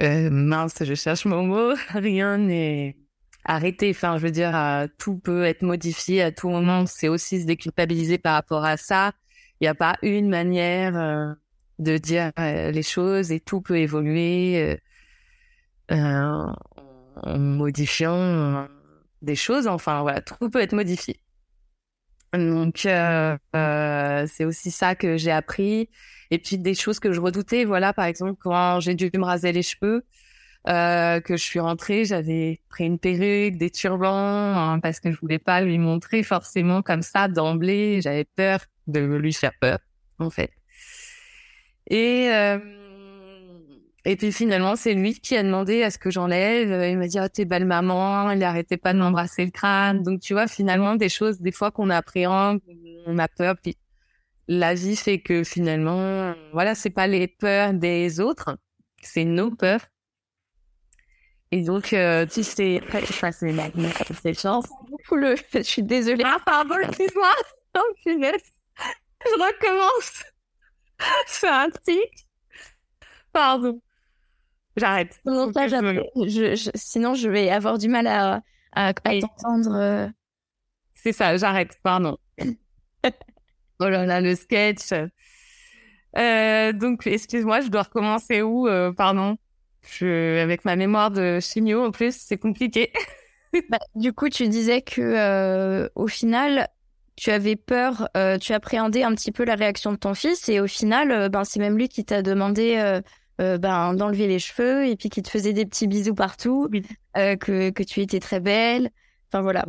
euh, 0.00 0.30
mince, 0.30 0.82
je 0.82 0.94
cherche 0.94 1.24
mon 1.26 1.44
mot. 1.44 1.74
Rien 1.90 2.38
n'est 2.38 2.96
arrêté. 3.44 3.90
Enfin, 3.90 4.16
je 4.18 4.22
veux 4.22 4.30
dire, 4.30 4.56
euh, 4.56 4.86
tout 4.98 5.18
peut 5.18 5.44
être 5.44 5.62
modifié 5.62 6.22
à 6.22 6.32
tout 6.32 6.48
moment. 6.48 6.86
C'est 6.86 7.08
aussi 7.08 7.42
se 7.42 7.46
déculpabiliser 7.46 8.18
par 8.18 8.34
rapport 8.34 8.64
à 8.64 8.76
ça. 8.76 9.12
Il 9.64 9.68
n'y 9.68 9.70
a 9.70 9.74
pas 9.74 9.96
une 10.02 10.28
manière 10.28 11.36
de 11.78 11.96
dire 11.96 12.32
les 12.36 12.82
choses 12.82 13.32
et 13.32 13.40
tout 13.40 13.62
peut 13.62 13.78
évoluer. 13.78 14.78
en 15.90 16.54
modifiant 17.38 18.68
des 19.22 19.36
choses. 19.36 19.66
Enfin, 19.66 20.02
voilà, 20.02 20.20
tout 20.20 20.50
peut 20.50 20.60
être 20.60 20.74
modifié. 20.74 21.18
Donc, 22.34 22.80
c'est 22.80 24.44
aussi 24.44 24.70
ça 24.70 24.94
que 24.94 25.16
j'ai 25.16 25.30
appris. 25.30 25.88
Et 26.30 26.38
puis, 26.38 26.58
des 26.58 26.74
choses 26.74 27.00
que 27.00 27.12
je 27.12 27.22
redoutais. 27.22 27.64
Voilà, 27.64 27.94
par 27.94 28.04
exemple, 28.04 28.34
quand 28.38 28.80
j'ai 28.80 28.94
dû 28.94 29.10
me 29.14 29.24
raser 29.24 29.52
les 29.52 29.62
cheveux, 29.62 30.04
euh, 30.66 31.20
que 31.20 31.36
je 31.36 31.42
suis 31.42 31.60
rentrée, 31.60 32.06
j'avais 32.06 32.62
pris 32.70 32.84
une 32.84 32.98
perruque, 32.98 33.56
des 33.58 33.70
turbans, 33.70 34.08
hein, 34.56 34.80
parce 34.80 34.98
que 34.98 35.10
je 35.12 35.18
voulais 35.20 35.38
pas 35.38 35.60
lui 35.60 35.78
montrer 35.78 36.22
forcément 36.22 36.80
comme 36.80 37.02
ça 37.02 37.28
d'emblée. 37.28 38.00
J'avais 38.00 38.24
peur 38.24 38.60
de 38.86 39.00
lui 39.00 39.32
faire 39.32 39.52
peur, 39.60 39.78
en 40.18 40.30
fait. 40.30 40.50
Et 41.88 42.28
euh, 42.30 42.58
et 44.06 44.16
puis 44.16 44.32
finalement, 44.32 44.76
c'est 44.76 44.92
lui 44.92 45.14
qui 45.14 45.36
a 45.36 45.42
demandé 45.42 45.82
à 45.82 45.90
ce 45.90 45.98
que 45.98 46.10
j'enlève. 46.10 46.68
Il 46.90 46.98
m'a 46.98 47.06
dit, 47.06 47.18
oh, 47.20 47.28
t'es 47.32 47.46
belle 47.46 47.64
maman. 47.64 48.30
Il 48.32 48.42
arrêtait 48.44 48.76
pas 48.76 48.92
de 48.92 48.98
m'embrasser 48.98 49.46
le 49.46 49.50
crâne. 49.50 50.02
Donc, 50.02 50.20
tu 50.20 50.34
vois, 50.34 50.46
finalement, 50.46 50.94
des 50.94 51.08
choses, 51.08 51.40
des 51.40 51.52
fois 51.52 51.70
qu'on 51.70 51.88
appréhende, 51.88 52.60
on 53.06 53.18
a 53.18 53.28
peur. 53.28 53.54
Puis 53.62 53.76
la 54.48 54.74
vie 54.74 54.96
fait 54.96 55.20
que 55.20 55.42
finalement, 55.42 56.34
voilà, 56.52 56.74
c'est 56.74 56.90
pas 56.90 57.06
les 57.06 57.28
peurs 57.28 57.72
des 57.72 58.20
autres, 58.20 58.58
c'est 59.02 59.24
nos 59.24 59.50
peurs. 59.50 59.80
Et 61.50 61.62
donc, 61.62 61.92
euh, 61.92 62.26
tu 62.26 62.42
sais, 62.42 62.82
ça 62.90 63.32
c'est 63.32 63.52
ma 63.52 63.64
c'est 64.22 64.34
chance. 64.38 64.66
Le... 65.12 65.36
Je 65.54 65.62
suis 65.62 65.82
désolée. 65.82 66.24
Ah, 66.26 66.38
pardon, 66.44 66.76
excuse-moi. 66.82 67.30
Oh, 67.76 67.82
Je 69.24 69.42
recommence. 69.42 70.24
C'est 71.26 71.48
un 71.48 71.70
tic. 71.84 72.26
Pardon. 73.32 73.80
J'arrête. 74.76 75.20
sinon, 76.74 77.14
je 77.14 77.28
vais 77.28 77.50
avoir 77.50 77.78
du 77.78 77.88
mal 77.88 78.06
à, 78.06 78.42
à, 78.72 78.92
t'entendre. 78.94 79.74
Euh. 79.74 80.08
C'est 80.94 81.12
ça, 81.12 81.36
j'arrête, 81.36 81.78
pardon. 81.82 82.18
oh 82.42 83.88
là 83.88 84.04
là, 84.04 84.20
le 84.20 84.34
sketch. 84.34 84.92
Euh, 86.16 86.72
donc, 86.72 87.06
excuse-moi, 87.06 87.60
je 87.60 87.68
dois 87.68 87.82
recommencer 87.82 88.42
où, 88.42 88.66
euh, 88.68 88.92
pardon? 88.92 89.36
Je, 89.82 90.42
Avec 90.42 90.64
ma 90.64 90.76
mémoire 90.76 91.10
de 91.10 91.38
chimio, 91.40 91.84
en 91.84 91.90
plus, 91.90 92.16
c'est 92.16 92.38
compliqué. 92.38 92.92
bah, 93.68 93.78
du 93.94 94.12
coup, 94.12 94.28
tu 94.28 94.48
disais 94.48 94.82
que 94.82 95.88
au 95.94 96.08
final, 96.08 96.68
tu 97.16 97.30
avais 97.30 97.56
peur, 97.56 98.08
tu 98.40 98.52
appréhendais 98.52 99.02
un 99.02 99.14
petit 99.14 99.32
peu 99.32 99.44
la 99.44 99.54
réaction 99.54 99.92
de 99.92 99.96
ton 99.96 100.14
fils, 100.14 100.48
et 100.48 100.60
au 100.60 100.66
final, 100.66 101.28
ben, 101.28 101.44
c'est 101.44 101.60
même 101.60 101.76
lui 101.76 101.88
qui 101.88 102.04
t'a 102.04 102.22
demandé 102.22 103.00
euh, 103.40 103.58
ben, 103.58 103.94
d'enlever 103.94 104.28
les 104.28 104.38
cheveux 104.38 104.86
et 104.86 104.94
puis 104.94 105.08
qui 105.08 105.20
te 105.20 105.28
faisait 105.28 105.52
des 105.52 105.66
petits 105.66 105.88
bisous 105.88 106.14
partout, 106.14 106.70
euh, 107.16 107.34
que, 107.34 107.70
que 107.70 107.82
tu 107.82 108.00
étais 108.00 108.20
très 108.20 108.38
belle. 108.38 108.90
Enfin 109.28 109.42
voilà, 109.42 109.64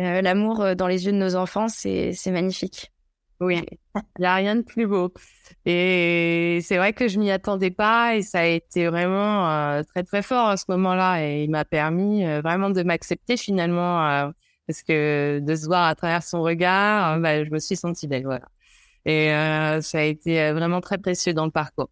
euh, 0.00 0.20
l'amour 0.20 0.76
dans 0.76 0.86
les 0.86 1.06
yeux 1.06 1.12
de 1.12 1.16
nos 1.16 1.34
enfants, 1.34 1.68
c'est 1.68 2.12
magnifique. 2.26 2.92
Oui, 3.40 3.64
il 3.94 4.20
n'y 4.20 4.26
a 4.26 4.34
rien 4.34 4.56
de 4.56 4.62
plus 4.62 4.86
beau. 4.86 5.14
Et 5.64 6.60
c'est 6.62 6.76
vrai 6.76 6.92
que 6.92 7.08
je 7.08 7.18
m'y 7.18 7.30
attendais 7.30 7.70
pas 7.70 8.16
et 8.16 8.22
ça 8.22 8.40
a 8.40 8.44
été 8.44 8.86
vraiment 8.86 9.82
très 9.84 10.04
très 10.04 10.22
fort 10.22 10.48
à 10.48 10.58
ce 10.58 10.64
moment-là 10.68 11.22
et 11.22 11.44
il 11.44 11.50
m'a 11.50 11.64
permis 11.64 12.24
vraiment 12.40 12.68
de 12.68 12.82
m'accepter 12.82 13.38
finalement 13.38 14.30
parce 14.66 14.82
que 14.82 15.40
de 15.40 15.56
se 15.56 15.66
voir 15.66 15.86
à 15.86 15.94
travers 15.94 16.22
son 16.22 16.42
regard, 16.42 17.20
bah, 17.20 17.44
je 17.44 17.50
me 17.50 17.58
suis 17.58 17.76
sentie 17.76 18.08
belle. 18.08 18.24
Voilà. 18.24 18.48
Et 19.04 19.32
euh, 19.32 19.80
ça 19.82 19.98
a 20.00 20.02
été 20.02 20.42
euh, 20.42 20.54
vraiment 20.54 20.80
très 20.80 20.98
précieux 20.98 21.32
dans 21.32 21.44
le 21.44 21.50
parcours. 21.52 21.90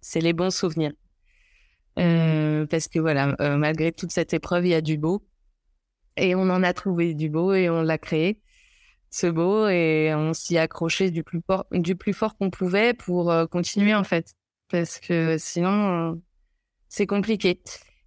C'est 0.00 0.20
les 0.20 0.32
bons 0.32 0.54
souvenirs. 0.54 0.92
Euh, 1.98 2.66
parce 2.66 2.88
que 2.88 2.98
voilà, 2.98 3.34
euh, 3.40 3.56
malgré 3.56 3.92
toute 3.92 4.12
cette 4.12 4.32
épreuve, 4.32 4.66
il 4.66 4.70
y 4.70 4.74
a 4.74 4.80
du 4.80 4.98
beau. 4.98 5.22
Et 6.16 6.34
on 6.34 6.42
en 6.50 6.62
a 6.62 6.72
trouvé 6.72 7.14
du 7.14 7.28
beau 7.30 7.52
et 7.54 7.70
on 7.70 7.82
l'a 7.82 7.98
créé, 7.98 8.40
ce 9.10 9.26
beau, 9.26 9.68
et 9.68 10.12
on 10.14 10.34
s'y 10.34 10.58
accrochait 10.58 11.10
du 11.10 11.24
plus 11.24 12.12
fort, 12.12 12.36
qu'on 12.36 12.50
pouvait 12.50 12.94
pour 12.94 13.30
euh, 13.30 13.46
continuer 13.46 13.94
en 13.94 14.04
fait. 14.04 14.34
Parce 14.68 14.98
que 14.98 15.36
sinon, 15.38 16.20
c'est 16.88 17.06
compliqué. 17.06 17.60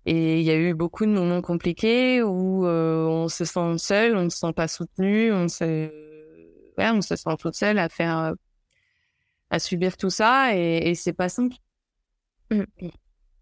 Et 0.06 0.40
il 0.40 0.46
y 0.46 0.52
a 0.52 0.56
eu 0.56 0.74
beaucoup 0.74 1.06
de 1.06 1.12
moments 1.12 1.42
compliqués 1.42 2.22
où 2.22 2.66
on 2.66 3.28
se 3.28 3.44
sent 3.44 3.78
seul, 3.78 4.16
on 4.16 4.26
ne 4.26 4.30
se 4.30 4.38
sent 4.38 4.54
pas 4.54 4.68
soutenu, 4.68 5.34
on 5.34 5.48
se 5.48 5.90
on 6.78 7.02
se 7.02 7.16
sent 7.16 7.36
toute 7.40 7.56
seule 7.56 7.80
à 7.80 7.90
faire, 7.90 8.18
euh, 8.18 8.34
à 9.50 9.60
subir 9.60 9.98
tout 9.98 10.10
ça 10.10 10.56
et, 10.56 10.94
c'est 10.96 11.14
pas 11.14 11.30
simple. 11.30 11.56
Mm. 12.52 12.64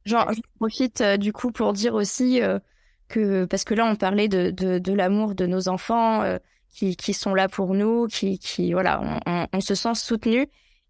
Genre, 0.06 0.34
je 0.34 0.42
profite 0.60 1.02
euh, 1.02 1.18
du 1.18 1.32
coup 1.32 1.52
pour 1.52 1.74
dire 1.74 1.94
aussi 1.94 2.42
euh, 2.42 2.60
que, 3.08 3.46
parce 3.46 3.64
que 3.64 3.74
là, 3.74 3.86
on 3.86 3.96
parlait 3.96 4.28
de, 4.28 4.50
de, 4.52 4.94
l'amour 4.94 5.36
de 5.36 5.46
nos 5.46 5.70
enfants 5.70 6.24
qui, 6.70 6.96
qui 6.96 7.14
sont 7.14 7.34
là 7.34 7.48
pour 7.48 7.74
nous, 7.74 8.08
qui, 8.08 8.40
qui 8.40 8.74
voilà, 8.74 9.20
on, 9.54 9.62
se 9.62 9.76
sent 9.76 9.96
soutenu. 9.96 10.48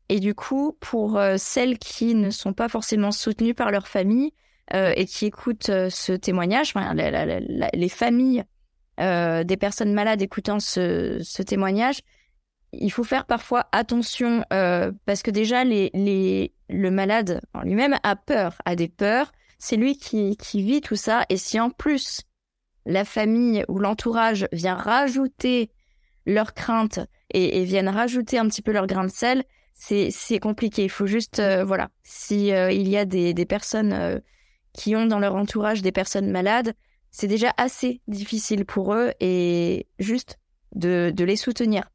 Et 0.10 0.20
du 0.20 0.34
coup, 0.36 0.78
pour 0.80 1.20
celles 1.38 1.80
qui 1.80 2.16
ne 2.16 2.30
sont 2.30 2.54
pas 2.54 2.70
forcément 2.70 3.12
soutenues 3.12 3.54
par 3.54 3.72
leur 3.72 3.88
famille 3.88 4.32
et 4.72 5.06
qui 5.06 5.26
écoutent 5.26 5.72
ce 5.90 6.14
témoignage, 6.14 6.74
les 7.74 7.90
familles 7.90 8.44
des 8.98 9.58
personnes 9.60 9.94
malades 9.94 10.22
écoutant 10.22 10.60
ce, 10.60 11.42
témoignage, 11.44 12.02
il 12.74 12.92
faut 12.92 13.04
faire 13.04 13.26
parfois 13.26 13.68
attention 13.72 14.44
euh, 14.52 14.92
parce 15.06 15.22
que 15.22 15.32
déjà 15.32 15.64
le 15.64 16.90
malade 16.90 17.42
en 17.54 17.62
lui-même 17.62 17.98
a 18.04 18.16
peur, 18.16 18.56
a 18.66 18.76
des 18.76 18.90
peurs. 18.90 19.32
C'est 19.60 19.78
lui 19.78 19.98
qui, 19.98 20.36
vit 20.54 20.82
tout 20.82 20.96
ça 20.96 21.26
et 21.30 21.38
si 21.38 21.60
en 21.60 21.70
plus 21.70 22.22
la 22.86 23.06
famille 23.06 23.64
ou 23.70 23.80
l'entourage 23.80 24.48
vient 24.52 24.76
rajouter 24.76 25.72
leurs 26.26 26.54
craintes 26.54 27.00
et, 27.34 27.64
viennent 27.64 27.90
rajouter 27.90 28.38
un 28.38 28.48
petit 28.48 28.62
peu 28.62 28.72
leur 28.72 28.88
grain 28.88 29.06
de 29.06 29.12
sel, 29.12 29.44
c'est 29.74 30.40
compliqué. 30.42 30.84
Il 30.84 30.90
faut 30.90 31.06
juste 31.06 31.40
euh, 31.40 31.64
voilà 31.64 31.90
si 32.04 32.52
euh, 32.52 32.72
il 32.72 32.90
y 32.90 32.98
a 32.98 33.06
des 33.06 33.46
personnes 33.46 34.22
qui 34.74 34.96
ont 34.96 35.06
dans 35.06 35.20
leur 35.20 35.36
entourage 35.36 35.82
des 35.82 35.92
personnes 35.92 36.32
malades, 36.32 36.74
c'est 37.12 37.28
déjà 37.28 37.54
assez 37.58 38.02
difficile 38.08 38.66
pour 38.66 38.94
eux 38.94 39.12
et 39.20 39.88
juste 40.00 40.40
de, 40.76 41.12
de 41.16 41.24
les 41.24 41.36
soutenir 41.36 41.90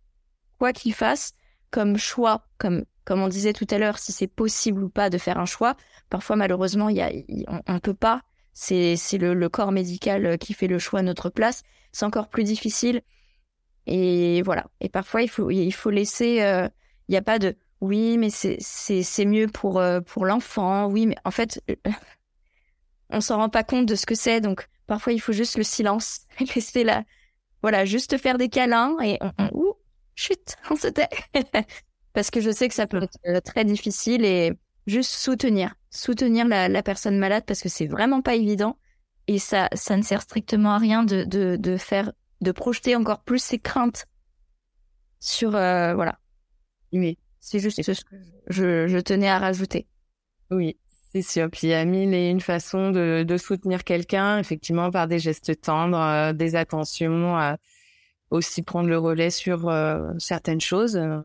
quoi 0.59 0.73
qu'il 0.73 0.95
fasse, 0.95 1.33
comme 1.71 1.97
choix, 1.97 2.47
comme, 2.59 2.85
comme 3.05 3.23
on 3.23 3.29
disait 3.29 3.53
tout 3.53 3.67
à 3.71 3.79
l'heure, 3.79 3.99
si 3.99 4.13
c'est 4.13 4.27
possible 4.27 4.83
ou 4.83 4.89
pas 4.89 5.11
de 5.11 5.19
faire 5.19 5.39
un 5.39 5.47
choix, 5.47 5.77
parfois 6.11 6.37
malheureusement, 6.37 6.89
y 6.89 7.01
a, 7.01 7.11
on 7.67 7.75
ne 7.75 7.79
peut 7.79 7.95
pas. 7.95 8.23
C'est, 8.53 8.97
c'est 8.97 9.19
le, 9.19 9.49
corps 9.49 9.71
médical 9.71 10.27
euh, 10.27 10.37
qui 10.37 10.53
fait 10.53 10.67
le 10.67 10.81
choix 10.81 11.01
à 11.01 11.03
notre 11.03 11.31
place. 11.31 11.63
C'est 11.93 12.05
encore 12.05 12.29
plus 12.29 12.43
difficile. 12.43 13.03
Et 13.87 14.43
voilà. 14.43 14.67
Et 14.81 14.89
parfois, 14.89 15.23
il 15.23 15.29
faut, 15.29 15.51
il 15.51 15.71
faut 15.71 15.91
laisser. 15.91 16.43
Euh, 16.43 16.69
il 17.09 17.13
n'y 17.13 17.17
a 17.17 17.23
pas 17.23 17.39
de 17.39 17.57
oui, 17.81 18.19
mais 18.19 18.31
c'est 18.31 19.25
mieux 19.25 19.47
pour, 19.47 19.79
euh, 19.79 20.01
pour 20.01 20.27
l'enfant. 20.27 20.89
Oui, 20.89 21.07
mais 21.07 21.15
en 21.25 21.31
fait, 21.31 21.63
on 23.11 23.21
s'en 23.21 23.39
rend 23.39 23.49
pas 23.49 23.65
compte 23.65 23.87
de 23.87 23.95
ce 23.95 24.07
que 24.07 24.15
c'est. 24.15 24.41
Donc, 24.41 24.69
parfois, 24.87 25.13
il 25.13 25.21
faut 25.21 25.33
juste 25.33 25.57
le 25.57 25.65
silence. 25.65 26.21
Laisser 26.55 26.85
là. 26.85 27.05
Voilà, 27.63 27.85
juste 27.85 28.19
faire 28.19 28.39
des 28.39 28.49
câlins 28.49 28.97
et 29.03 29.19
on, 29.21 29.75
chut, 30.15 30.57
on 30.71 30.77
se 30.77 30.89
tait. 30.89 31.09
Parce 32.13 32.31
que 32.31 32.41
je 32.41 32.51
sais 32.51 32.69
que 32.69 32.75
ça 32.75 32.87
peut 32.87 33.03
être 33.03 33.19
euh, 33.27 33.41
très 33.41 33.65
difficile 33.65 34.25
et 34.25 34.53
juste 34.87 35.13
soutenir, 35.13 35.75
soutenir 35.91 36.47
la, 36.47 36.83
personne 36.83 37.19
malade 37.19 37.45
parce 37.47 37.61
que 37.61 37.69
c'est 37.69 37.87
vraiment 37.87 38.23
pas 38.23 38.35
évident 38.35 38.79
et 39.27 39.39
ça, 39.39 39.69
ça 39.75 39.97
ne 39.97 40.03
sert 40.03 40.23
strictement 40.23 40.73
à 40.73 40.79
rien 40.79 41.05
de, 41.05 41.25
de, 41.25 41.77
faire, 41.77 42.11
de 42.41 42.51
projeter 42.51 42.97
encore 42.97 43.21
plus 43.21 43.39
ses 43.39 43.59
craintes 43.59 44.07
sur, 45.21 45.55
euh, 45.55 45.95
voilà. 45.95 46.19
Oui, 46.93 47.19
c'est 47.39 47.59
juste 47.59 47.83
ce 47.83 47.93
que 47.93 48.17
je, 48.49 48.87
je 48.89 48.99
tenais 48.99 49.29
à 49.29 49.39
rajouter. 49.39 49.87
Oui, 50.51 50.79
c'est 51.13 51.23
sûr. 51.23 51.49
Puis 51.51 51.69
il 51.69 51.71
y 51.71 51.75
a 51.75 51.85
mille 51.85 52.13
et 52.15 52.29
une 52.29 52.41
façons 52.41 52.91
de, 52.91 53.25
de 53.27 53.37
soutenir 53.37 53.85
quelqu'un, 53.85 54.39
effectivement, 54.39 54.91
par 54.91 55.09
des 55.09 55.19
gestes 55.19 55.61
tendres, 55.61 55.99
euh, 55.99 56.33
des 56.33 56.55
attentions, 56.55 57.37
aussi 58.31 58.63
prendre 58.63 58.89
le 58.89 58.99
relais 58.99 59.31
sur 59.31 59.69
euh, 59.69 60.13
certaines 60.19 60.61
choses, 60.61 60.97
euh, 60.97 61.21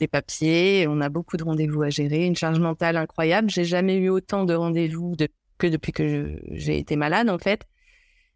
des 0.00 0.08
papiers. 0.08 0.86
On 0.88 1.00
a 1.00 1.08
beaucoup 1.08 1.36
de 1.36 1.44
rendez-vous 1.44 1.82
à 1.82 1.90
gérer, 1.90 2.24
une 2.24 2.36
charge 2.36 2.58
mentale 2.58 2.96
incroyable. 2.96 3.50
J'ai 3.50 3.64
jamais 3.64 3.96
eu 3.96 4.08
autant 4.08 4.44
de 4.44 4.54
rendez-vous 4.54 5.14
que 5.58 5.66
depuis 5.68 5.92
que 5.92 6.40
j'ai 6.50 6.78
été 6.78 6.96
malade, 6.96 7.30
en 7.30 7.38
fait. 7.38 7.62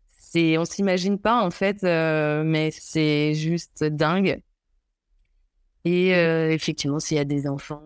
C'est, 0.06 0.58
on 0.58 0.64
s'imagine 0.64 1.18
pas, 1.18 1.42
en 1.42 1.50
fait, 1.50 1.82
euh, 1.82 2.44
mais 2.44 2.70
c'est 2.70 3.34
juste 3.34 3.82
dingue. 3.82 4.40
Et 5.84 6.10
effectivement, 6.10 7.00
s'il 7.00 7.16
y 7.16 7.20
a 7.20 7.24
des 7.24 7.48
enfants, 7.48 7.82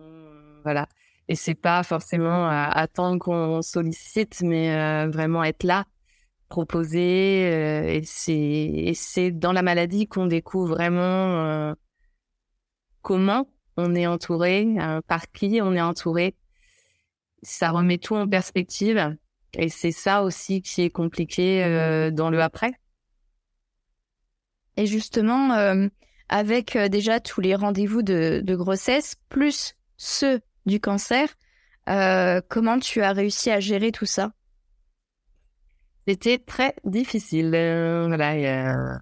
voilà. 0.63 0.87
Et 1.27 1.35
c'est 1.35 1.55
pas 1.55 1.81
forcément 1.83 2.47
attendre 2.47 3.19
qu'on 3.19 3.61
sollicite, 3.61 4.41
mais 4.41 5.07
vraiment 5.07 5.43
être 5.43 5.63
là 5.63 5.85
proposer. 6.49 7.49
Euh, 7.51 7.87
et 7.87 8.03
c'est 8.05 8.91
c'est 8.95 9.31
dans 9.31 9.51
la 9.51 9.61
maladie 9.61 10.07
qu'on 10.07 10.27
découvre 10.27 10.75
vraiment 10.75 11.03
euh, 11.03 11.73
comment 13.01 13.47
on 13.77 13.95
est 13.95 14.07
entouré, 14.07 14.67
euh, 14.79 15.01
par 15.07 15.31
qui 15.31 15.59
on 15.61 15.73
est 15.73 15.81
entouré. 15.81 16.35
Ça 17.43 17.71
remet 17.71 17.97
tout 17.97 18.15
en 18.15 18.27
perspective. 18.27 19.17
et 19.57 19.69
c'est 19.69 19.91
ça 19.91 20.23
aussi 20.23 20.61
qui 20.61 20.81
est 20.81 20.89
compliqué 20.89 21.63
euh, 21.63 22.11
dans 22.11 22.29
le 22.29 22.41
après. 22.41 22.73
Et 24.77 24.85
justement, 24.85 25.53
euh, 25.53 25.87
avec 26.27 26.75
euh, 26.75 26.89
déjà 26.89 27.19
tous 27.19 27.39
les 27.41 27.55
rendez-vous 27.55 28.01
de, 28.01 28.41
de, 28.43 28.55
grossesse, 28.55 29.15
plus 29.29 29.75
ceux 29.97 30.41
du 30.65 30.79
cancer, 30.79 31.29
comment 32.47 32.79
tu 32.79 33.01
as 33.01 33.13
réussi 33.13 33.51
à 33.51 33.59
gérer 33.59 33.91
tout 33.91 34.05
ça? 34.05 34.31
C'était 36.07 36.37
très 36.37 36.75
difficile. 36.83 37.49
voilà, 37.49 38.99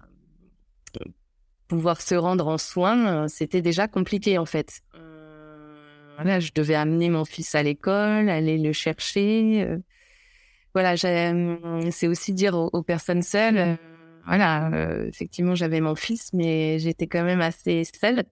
pouvoir 1.68 2.00
se 2.00 2.14
rendre 2.14 2.48
en 2.48 2.58
soins, 2.58 3.28
c'était 3.28 3.62
déjà 3.62 3.88
compliqué 3.88 4.38
en 4.38 4.46
fait. 4.46 4.80
voilà, 6.16 6.40
je 6.40 6.50
devais 6.54 6.74
amener 6.74 7.10
mon 7.10 7.24
fils 7.24 7.54
à 7.54 7.62
l'école, 7.62 8.28
aller 8.28 8.58
le 8.58 8.72
chercher 8.72 9.80
voilà, 10.74 10.96
c'est 10.96 12.08
aussi 12.08 12.34
dire 12.34 12.54
aux, 12.56 12.82
personnes 12.82 13.22
seules, 13.22 13.58
euh, 13.58 13.76
voilà, 14.26 14.70
euh, 14.72 15.06
effectivement, 15.06 15.54
j'avais 15.54 15.80
mon 15.80 15.94
fils, 15.94 16.32
mais 16.32 16.80
j'étais 16.80 17.06
quand 17.06 17.22
même 17.22 17.40
assez 17.40 17.84
seule. 17.84 18.24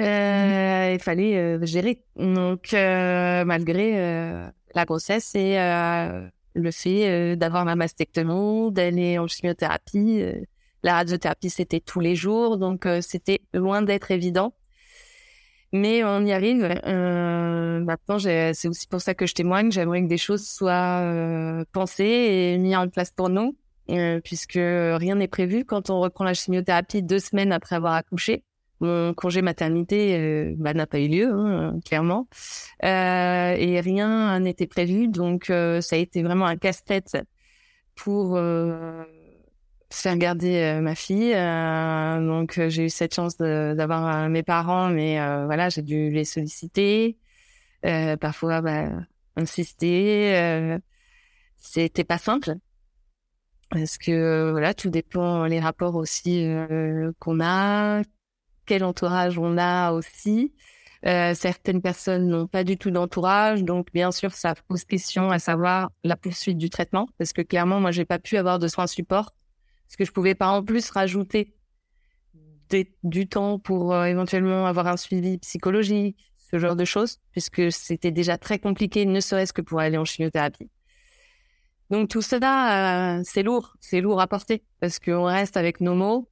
Euh, 0.00 0.92
il 0.94 1.00
fallait 1.00 1.64
gérer. 1.66 2.02
Donc, 2.16 2.72
malgré 2.72 3.92
la 4.74 4.84
grossesse 4.84 5.34
et 5.34 5.56
le 6.54 6.70
fait 6.70 7.36
d'avoir 7.36 7.64
ma 7.64 7.76
mastectomie, 7.76 8.72
d'aller 8.72 9.18
en 9.18 9.26
chimiothérapie, 9.26 10.22
la 10.82 10.94
radiothérapie, 10.94 11.50
c'était 11.50 11.80
tous 11.80 12.00
les 12.00 12.16
jours, 12.16 12.56
donc 12.56 12.88
c'était 13.00 13.40
loin 13.52 13.82
d'être 13.82 14.10
évident 14.10 14.54
mais 15.72 16.04
on 16.04 16.24
y 16.24 16.32
arrive. 16.32 16.68
Euh, 16.86 17.80
maintenant, 17.80 18.18
c'est 18.18 18.68
aussi 18.68 18.86
pour 18.88 19.00
ça 19.00 19.14
que 19.14 19.26
je 19.26 19.34
témoigne. 19.34 19.70
J'aimerais 19.70 20.02
que 20.02 20.08
des 20.08 20.18
choses 20.18 20.46
soient 20.46 21.00
euh, 21.02 21.64
pensées 21.72 22.04
et 22.04 22.58
mises 22.58 22.76
en 22.76 22.88
place 22.88 23.12
pour 23.12 23.28
nous, 23.28 23.56
euh, 23.90 24.20
puisque 24.20 24.54
rien 24.54 25.14
n'est 25.16 25.28
prévu 25.28 25.64
quand 25.64 25.90
on 25.90 26.00
reprend 26.00 26.24
la 26.24 26.34
chimiothérapie 26.34 27.02
deux 27.02 27.20
semaines 27.20 27.52
après 27.52 27.76
avoir 27.76 27.94
accouché. 27.94 28.44
Mon 28.80 29.12
congé 29.12 29.42
maternité 29.42 30.16
euh, 30.16 30.54
bah, 30.56 30.72
n'a 30.72 30.86
pas 30.86 31.00
eu 31.00 31.08
lieu, 31.08 31.30
hein, 31.30 31.78
clairement, 31.84 32.28
euh, 32.82 33.54
et 33.58 33.80
rien 33.80 34.40
n'était 34.40 34.66
prévu, 34.66 35.08
donc 35.08 35.46
ça 35.46 35.96
a 35.96 35.98
été 35.98 36.22
vraiment 36.22 36.46
un 36.46 36.56
casse-tête 36.56 37.18
pour 37.94 38.38
faire 39.92 40.16
garder 40.16 40.56
euh, 40.56 40.80
ma 40.80 40.94
fille. 40.94 41.34
Euh, 41.34 42.26
donc 42.26 42.58
euh, 42.58 42.68
j'ai 42.68 42.86
eu 42.86 42.90
cette 42.90 43.14
chance 43.14 43.36
d'avoir 43.36 44.28
mes 44.28 44.42
parents, 44.42 44.88
mais 44.88 45.18
voilà, 45.44 45.68
j'ai 45.68 45.82
dû 45.82 46.10
les 46.10 46.24
solliciter, 46.24 47.18
parfois 48.20 48.60
bah, 48.60 48.88
insister. 49.36 50.78
C'était 51.56 52.04
pas 52.04 52.18
simple 52.18 52.54
parce 53.70 53.98
que 53.98 54.50
voilà, 54.50 54.74
tout 54.74 54.90
dépend 54.90 55.44
les 55.44 55.60
rapports 55.60 55.94
aussi 55.94 56.46
qu'on 57.18 57.40
a, 57.40 58.02
quel 58.70 58.84
entourage 58.84 59.36
on 59.36 59.58
a 59.58 59.90
aussi. 59.90 60.54
Euh, 61.04 61.34
certaines 61.34 61.82
personnes 61.82 62.28
n'ont 62.28 62.46
pas 62.46 62.62
du 62.62 62.76
tout 62.76 62.92
d'entourage, 62.92 63.64
donc 63.64 63.88
bien 63.92 64.12
sûr 64.12 64.32
ça 64.32 64.54
pose 64.68 64.84
question 64.84 65.30
à 65.30 65.40
savoir 65.40 65.90
la 66.04 66.16
poursuite 66.16 66.56
du 66.56 66.70
traitement, 66.70 67.08
parce 67.18 67.32
que 67.32 67.42
clairement 67.42 67.80
moi 67.80 67.90
j'ai 67.90 68.04
pas 68.04 68.20
pu 68.20 68.36
avoir 68.36 68.60
de 68.60 68.68
soins 68.68 68.86
support 68.86 69.34
est-ce 69.90 69.96
que 69.96 70.04
je 70.04 70.12
pouvais 70.12 70.36
pas 70.36 70.46
en 70.46 70.62
plus 70.62 70.88
rajouter 70.90 71.56
du 73.02 73.26
temps 73.26 73.58
pour 73.58 73.92
euh, 73.92 74.04
éventuellement 74.04 74.66
avoir 74.66 74.86
un 74.86 74.96
suivi 74.96 75.38
psychologique, 75.38 76.16
ce 76.38 76.60
genre 76.60 76.76
de 76.76 76.84
choses, 76.84 77.18
puisque 77.32 77.72
c'était 77.72 78.12
déjà 78.12 78.38
très 78.38 78.60
compliqué, 78.60 79.04
ne 79.04 79.18
serait-ce 79.18 79.52
que 79.52 79.62
pour 79.62 79.80
aller 79.80 79.98
en 79.98 80.04
chimiothérapie. 80.04 80.70
Donc 81.90 82.08
tout 82.08 82.22
cela, 82.22 83.16
euh, 83.16 83.22
c'est 83.24 83.42
lourd, 83.42 83.74
c'est 83.80 84.00
lourd 84.00 84.20
à 84.20 84.28
porter, 84.28 84.62
parce 84.78 85.00
qu'on 85.00 85.24
reste 85.24 85.56
avec 85.56 85.80
nos 85.80 85.96
mots, 85.96 86.29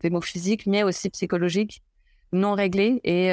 des 0.00 0.10
mots 0.10 0.20
physiques, 0.20 0.66
mais 0.66 0.82
aussi 0.82 1.10
psychologiques, 1.10 1.82
non 2.32 2.54
réglés. 2.54 3.00
Et 3.04 3.30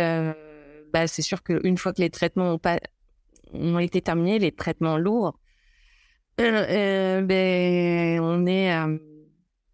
bah, 0.94 1.08
c'est 1.08 1.22
sûr 1.22 1.44
qu'une 1.44 1.78
fois 1.78 1.94
que 1.94 2.02
les 2.02 2.10
traitements 2.10 2.54
ont, 2.54 2.60
pas, 2.60 2.80
ont 3.54 3.80
été 3.80 4.02
terminés, 4.02 4.40
les 4.40 4.52
traitements 4.52 4.98
lourds, 4.98 5.38
euh, 6.40 7.22
ben, 7.22 8.20
on 8.22 8.46
est. 8.46 8.74
Euh, 8.74 8.98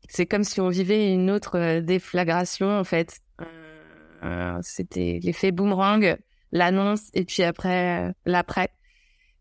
c'est 0.07 0.25
comme 0.25 0.43
si 0.43 0.61
on 0.61 0.69
vivait 0.69 1.13
une 1.13 1.29
autre 1.31 1.57
euh, 1.57 1.81
déflagration, 1.81 2.79
en 2.79 2.83
fait. 2.83 3.19
C'était 4.61 5.19
l'effet 5.21 5.51
boomerang, 5.51 6.15
l'annonce, 6.53 7.09
et 7.13 7.25
puis 7.25 7.43
après, 7.43 8.13
l'après. 8.25 8.69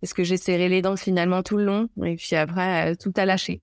Est-ce 0.02 0.12
que 0.12 0.24
j'ai 0.24 0.36
serré 0.36 0.68
les 0.68 0.82
dents 0.82 0.96
finalement 0.96 1.44
tout 1.44 1.56
le 1.56 1.64
long, 1.64 1.88
et 2.04 2.16
puis 2.16 2.34
après, 2.34 2.96
tout 2.96 3.12
a 3.16 3.24
lâché. 3.24 3.62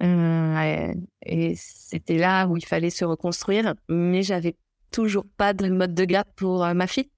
Et 0.00 1.54
c'était 1.56 2.18
là 2.18 2.46
où 2.46 2.56
il 2.56 2.64
fallait 2.64 2.90
se 2.90 3.04
reconstruire, 3.04 3.74
mais 3.88 4.22
j'avais 4.22 4.56
toujours 4.90 5.24
pas 5.36 5.54
de 5.54 5.68
mode 5.68 5.94
de 5.94 6.04
garde 6.04 6.28
pour 6.36 6.66
ma 6.74 6.86
fille. 6.86 7.10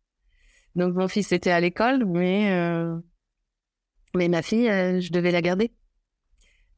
Donc 0.77 0.95
mon 0.95 1.09
fils 1.09 1.33
était 1.33 1.51
à 1.51 1.61
l'école, 1.61 2.05
mais 2.05 2.53
mais 4.15 4.29
ma 4.29 4.43
fille, 4.43 4.69
euh, 4.69 5.01
je 5.01 5.13
devais 5.13 5.31
la 5.31 5.43
garder. 5.43 5.73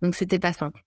Donc 0.03 0.15
c'était 0.15 0.39
pas 0.39 0.53
simple. 0.53 0.85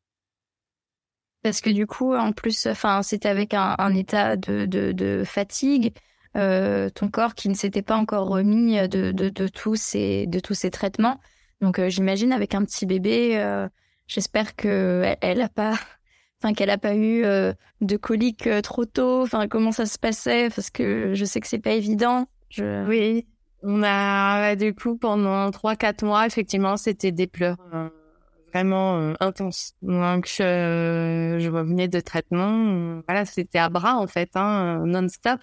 Parce 1.43 1.61
que 1.61 1.69
du 1.69 1.87
coup, 1.87 2.13
en 2.15 2.31
plus, 2.31 2.67
enfin, 2.67 3.03
c'était 3.03 3.27
avec 3.27 3.53
un, 3.53 3.93
état 3.95 4.37
de, 4.37 4.65
de, 4.65 5.23
fatigue, 5.25 5.93
euh, 6.37 6.89
ton 6.89 7.09
corps 7.09 7.35
qui 7.35 7.49
ne 7.49 7.53
s'était 7.53 7.81
pas 7.81 7.97
encore 7.97 8.29
remis 8.29 8.75
de, 8.87 9.11
de, 9.11 9.47
tous 9.49 9.75
ces 9.75 10.25
de 10.27 10.39
tous 10.39 10.53
ces 10.53 10.71
traitements. 10.71 11.19
Donc 11.59 11.79
euh, 11.79 11.89
j'imagine 11.89 12.31
avec 12.31 12.55
un 12.55 12.63
petit 12.63 12.85
bébé, 12.85 13.67
j'espère 14.07 14.55
que 14.55 15.15
elle, 15.21 15.41
a 15.41 15.49
pas, 15.49 15.73
enfin 16.41 16.53
qu'elle 16.53 16.69
a 16.69 16.77
pas 16.77 16.95
eu 16.95 17.23
de 17.81 17.97
colique 17.97 18.49
trop 18.63 18.85
tôt. 18.85 19.23
Enfin 19.23 19.47
comment 19.47 19.71
ça 19.71 19.85
se 19.85 19.97
passait? 19.97 20.49
Parce 20.49 20.69
que 20.69 21.13
je 21.13 21.25
sais 21.25 21.39
que 21.39 21.47
c'est 21.47 21.59
pas 21.59 21.71
évident. 21.71 22.27
Je... 22.49 22.85
Oui, 22.87 23.25
on 23.63 23.81
a, 23.81 24.55
du 24.57 24.75
coup, 24.75 24.97
pendant 24.97 25.49
3-4 25.49 26.05
mois, 26.05 26.25
effectivement, 26.25 26.75
c'était 26.75 27.13
des 27.13 27.27
pleurs 27.27 27.55
euh, 27.73 27.89
vraiment 28.53 28.99
euh, 28.99 29.13
intenses. 29.21 29.73
Donc, 29.81 30.27
je 30.37 31.49
revenais 31.49 31.87
de 31.87 32.01
traitement. 32.01 33.01
voilà, 33.07 33.23
c'était 33.23 33.59
à 33.59 33.69
bras, 33.69 33.95
en 33.95 34.07
fait, 34.07 34.31
hein, 34.35 34.83
non-stop. 34.85 35.39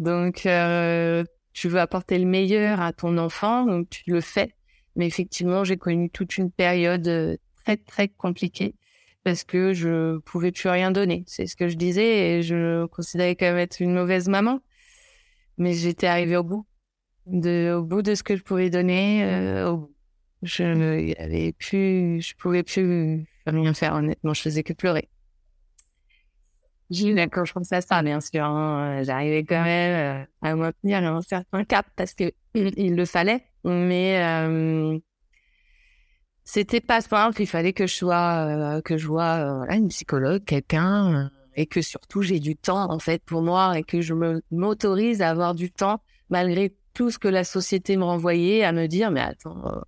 Donc, 0.00 0.46
euh, 0.46 1.22
tu 1.52 1.68
veux 1.68 1.78
apporter 1.78 2.18
le 2.18 2.26
meilleur 2.26 2.80
à 2.80 2.92
ton 2.92 3.18
enfant, 3.18 3.64
donc 3.66 3.88
tu 3.88 4.02
le 4.10 4.20
fais. 4.20 4.52
Mais 4.96 5.06
effectivement, 5.06 5.62
j'ai 5.62 5.76
connu 5.76 6.10
toute 6.10 6.36
une 6.36 6.50
période 6.50 7.38
très, 7.64 7.76
très 7.76 8.08
compliquée 8.08 8.74
parce 9.24 9.42
que 9.44 9.72
je 9.72 10.18
pouvais 10.18 10.52
plus 10.52 10.68
rien 10.68 10.90
donner. 10.90 11.24
C'est 11.26 11.46
ce 11.46 11.56
que 11.56 11.68
je 11.68 11.76
disais 11.76 12.38
et 12.38 12.42
je 12.42 12.86
considérais 12.86 13.36
comme 13.36 13.56
être 13.56 13.80
une 13.80 13.94
mauvaise 13.94 14.28
maman. 14.28 14.60
Mais 15.56 15.72
j'étais 15.72 16.06
arrivée 16.06 16.36
au 16.36 16.42
bout 16.42 16.66
de, 17.26 17.74
au 17.76 17.82
bout 17.82 18.02
de 18.02 18.14
ce 18.14 18.22
que 18.22 18.36
je 18.36 18.42
pouvais 18.42 18.70
donner, 18.70 19.24
euh, 19.24 19.76
je 20.42 20.62
ne 20.64 21.50
plus, 21.52 22.20
je 22.20 22.34
pouvais 22.36 22.62
plus 22.62 23.26
rien 23.46 23.74
faire 23.74 23.94
honnêtement, 23.94 24.34
je 24.34 24.42
faisais 24.42 24.62
que 24.62 24.72
pleurer. 24.72 25.08
J'ai 26.90 27.14
quand 27.28 27.46
je 27.46 27.52
pensais 27.54 27.76
à 27.76 27.80
ça, 27.80 28.02
bien 28.02 28.20
sûr, 28.20 28.44
hein, 28.44 29.02
j'arrivais 29.04 29.42
quand 29.44 29.64
même 29.64 30.22
euh, 30.22 30.26
à 30.42 30.54
maintenir 30.54 30.98
un 30.98 31.22
certain 31.22 31.64
cap 31.64 31.86
parce 31.96 32.14
que 32.14 32.30
il, 32.54 32.94
le 32.94 33.06
fallait, 33.06 33.42
mais 33.64 34.22
euh, 34.22 34.98
c'était 36.44 36.80
pas 36.80 37.00
simple. 37.00 37.40
Il 37.42 37.46
fallait 37.46 37.72
que 37.72 37.86
je 37.86 37.94
sois, 37.94 38.46
euh, 38.46 38.80
que 38.82 38.96
je 38.96 39.06
vois 39.06 39.66
une 39.70 39.88
psychologue, 39.88 40.44
quelqu'un, 40.44 41.30
et 41.56 41.66
que 41.66 41.82
surtout 41.82 42.22
j'ai 42.22 42.40
du 42.40 42.56
temps 42.56 42.90
en 42.90 42.98
fait 42.98 43.22
pour 43.24 43.42
moi 43.42 43.78
et 43.78 43.82
que 43.82 44.00
je 44.00 44.14
m'autorise 44.50 45.22
à 45.22 45.30
avoir 45.30 45.54
du 45.54 45.70
temps 45.70 46.00
malgré 46.30 46.74
tout 46.94 47.10
ce 47.10 47.18
que 47.18 47.28
la 47.28 47.44
société 47.44 47.96
me 47.96 48.04
renvoyait 48.04 48.64
à 48.64 48.72
me 48.72 48.86
dire, 48.86 49.10
mais 49.10 49.20
attends, 49.20 49.66
euh, 49.66 49.80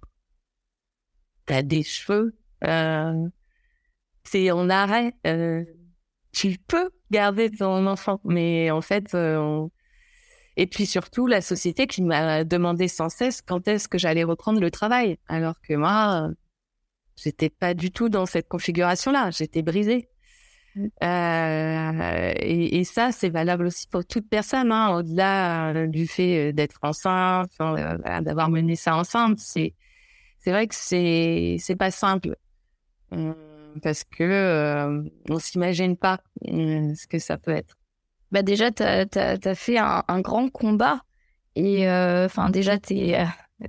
t'as 1.47 1.63
des 1.63 1.83
cheveux, 1.83 2.37
euh, 2.65 3.29
c'est 4.25 4.51
en 4.51 4.69
arrêt, 4.69 5.15
euh, 5.27 5.65
tu 6.33 6.59
peux 6.67 6.91
garder 7.11 7.51
ton 7.51 7.87
enfant. 7.87 8.21
Mais 8.25 8.71
en 8.71 8.81
fait, 8.81 9.15
euh, 9.15 9.67
et 10.57 10.67
puis 10.67 10.87
surtout 10.87 11.27
la 11.27 11.41
société 11.41 11.87
qui 11.87 12.03
m'a 12.03 12.45
demandé 12.45 12.89
sans 12.89 13.09
cesse 13.09 13.41
quand 13.41 13.69
est-ce 13.69 13.89
que 13.89 13.99
j'allais 13.99 14.25
reprendre 14.25 14.61
le 14.61 14.71
travail, 14.71 15.19
alors 15.29 15.61
que 15.61 15.75
moi, 15.75 16.31
j'étais 17.17 17.51
pas 17.51 17.75
du 17.75 17.91
tout 17.91 18.09
dans 18.09 18.27
cette 18.27 18.49
configuration-là, 18.49 19.31
j'étais 19.31 19.63
brisée. 19.63 20.09
Euh, 21.03 22.33
et, 22.37 22.79
et, 22.79 22.85
ça, 22.85 23.11
c'est 23.11 23.31
valable 23.31 23.67
aussi 23.67 23.87
pour 23.89 24.05
toute 24.05 24.29
personne, 24.29 24.71
hein, 24.73 24.95
au-delà 24.97 25.71
euh, 25.75 25.87
du 25.87 26.07
fait 26.07 26.51
euh, 26.51 26.53
d'être 26.53 26.79
enceinte, 26.83 27.51
d'avoir 27.59 28.51
mené 28.51 28.77
ça 28.77 28.95
ensemble. 28.97 29.37
C'est 29.39 29.75
c'est 30.39 30.51
vrai 30.51 30.67
que 30.67 30.75
c'est 30.75 31.57
c'est 31.59 31.77
pas 31.77 31.91
simple 31.91 32.37
parce 33.83 34.05
que 34.05 35.03
on 35.31 35.39
s'imagine 35.39 35.97
pas 35.97 36.21
ce 36.45 37.07
que 37.07 37.19
ça 37.19 37.39
peut 37.39 37.53
être. 37.53 37.77
Bah 38.31 38.43
déjà, 38.43 38.71
t'as 38.71 39.07
as, 39.15 39.39
as, 39.43 39.55
fait 39.55 39.79
un, 39.79 40.05
un, 40.09 40.21
grand 40.21 40.51
combat 40.51 41.01
et 41.55 41.89
enfin 41.89 42.51
déjà 42.51 42.79
t'es 42.79 43.17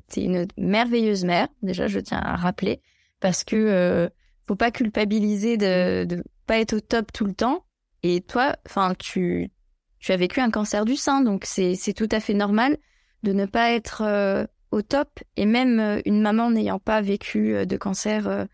T'es 0.07 0.23
une 0.23 0.47
merveilleuse 0.57 1.23
mère. 1.23 1.47
Déjà, 1.61 1.87
je 1.87 1.99
tiens 1.99 2.19
à 2.19 2.35
rappeler 2.35 2.81
parce 3.19 3.43
que 3.43 3.55
euh, 3.55 4.09
faut 4.47 4.55
pas 4.55 4.71
culpabiliser 4.71 5.57
de 5.57 6.05
de 6.05 6.23
pas 6.45 6.59
être 6.59 6.73
au 6.73 6.79
top 6.79 7.11
tout 7.11 7.25
le 7.25 7.33
temps. 7.33 7.65
Et 8.03 8.21
toi, 8.21 8.55
enfin, 8.65 8.93
tu 8.97 9.51
tu 9.99 10.11
as 10.11 10.17
vécu 10.17 10.39
un 10.39 10.51
cancer 10.51 10.85
du 10.85 10.95
sein, 10.95 11.21
donc 11.21 11.43
c'est 11.45 11.75
c'est 11.75 11.93
tout 11.93 12.09
à 12.11 12.19
fait 12.19 12.33
normal 12.33 12.77
de 13.23 13.33
ne 13.33 13.45
pas 13.45 13.71
être 13.71 14.01
euh, 14.03 14.45
au 14.71 14.81
top. 14.81 15.19
Et 15.35 15.45
même 15.45 15.79
euh, 15.79 16.01
une 16.05 16.21
maman 16.21 16.49
n'ayant 16.51 16.79
pas 16.79 17.01
vécu 17.01 17.55
euh, 17.55 17.65
de 17.65 17.77
cancer, 17.77 18.47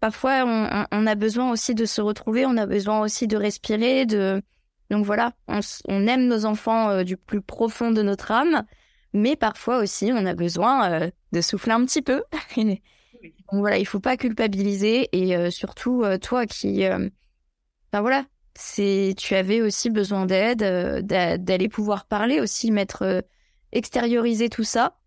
parfois 0.00 0.44
on, 0.46 0.86
on, 0.92 1.06
a 1.06 1.14
besoin 1.14 1.50
aussi 1.50 1.74
de 1.74 1.84
se 1.84 2.00
retrouver, 2.00 2.46
on 2.46 2.56
a 2.56 2.66
besoin 2.66 3.00
aussi 3.00 3.26
de 3.26 3.36
respirer, 3.36 4.06
de 4.06 4.42
donc 4.90 5.04
voilà, 5.04 5.32
on, 5.46 5.60
on 5.88 6.06
aime 6.06 6.26
nos 6.26 6.44
enfants 6.46 7.04
du 7.04 7.16
plus 7.16 7.40
profond 7.40 7.92
de 7.92 8.02
notre 8.02 8.32
âme, 8.32 8.64
mais 9.12 9.36
parfois 9.36 9.78
aussi 9.78 10.10
on 10.12 10.26
a 10.26 10.34
besoin 10.34 11.10
de 11.32 11.40
souffler 11.40 11.72
un 11.72 11.84
petit 11.84 12.02
peu. 12.02 12.24
Donc 13.22 13.60
voilà, 13.60 13.78
il 13.78 13.86
faut 13.86 14.00
pas 14.00 14.16
culpabiliser 14.16 15.08
et 15.12 15.36
euh, 15.36 15.50
surtout 15.50 16.02
euh, 16.02 16.18
toi 16.18 16.46
qui, 16.46 16.84
euh, 16.84 17.08
enfin 17.92 18.00
voilà, 18.00 18.26
c'est, 18.54 19.14
tu 19.16 19.34
avais 19.34 19.60
aussi 19.60 19.90
besoin 19.90 20.26
d'aide, 20.26 20.62
d'aller 21.04 21.68
pouvoir 21.68 22.06
parler 22.06 22.40
aussi, 22.40 22.70
mettre, 22.70 23.24
extérioriser 23.72 24.48
tout 24.48 24.64
ça. 24.64 24.98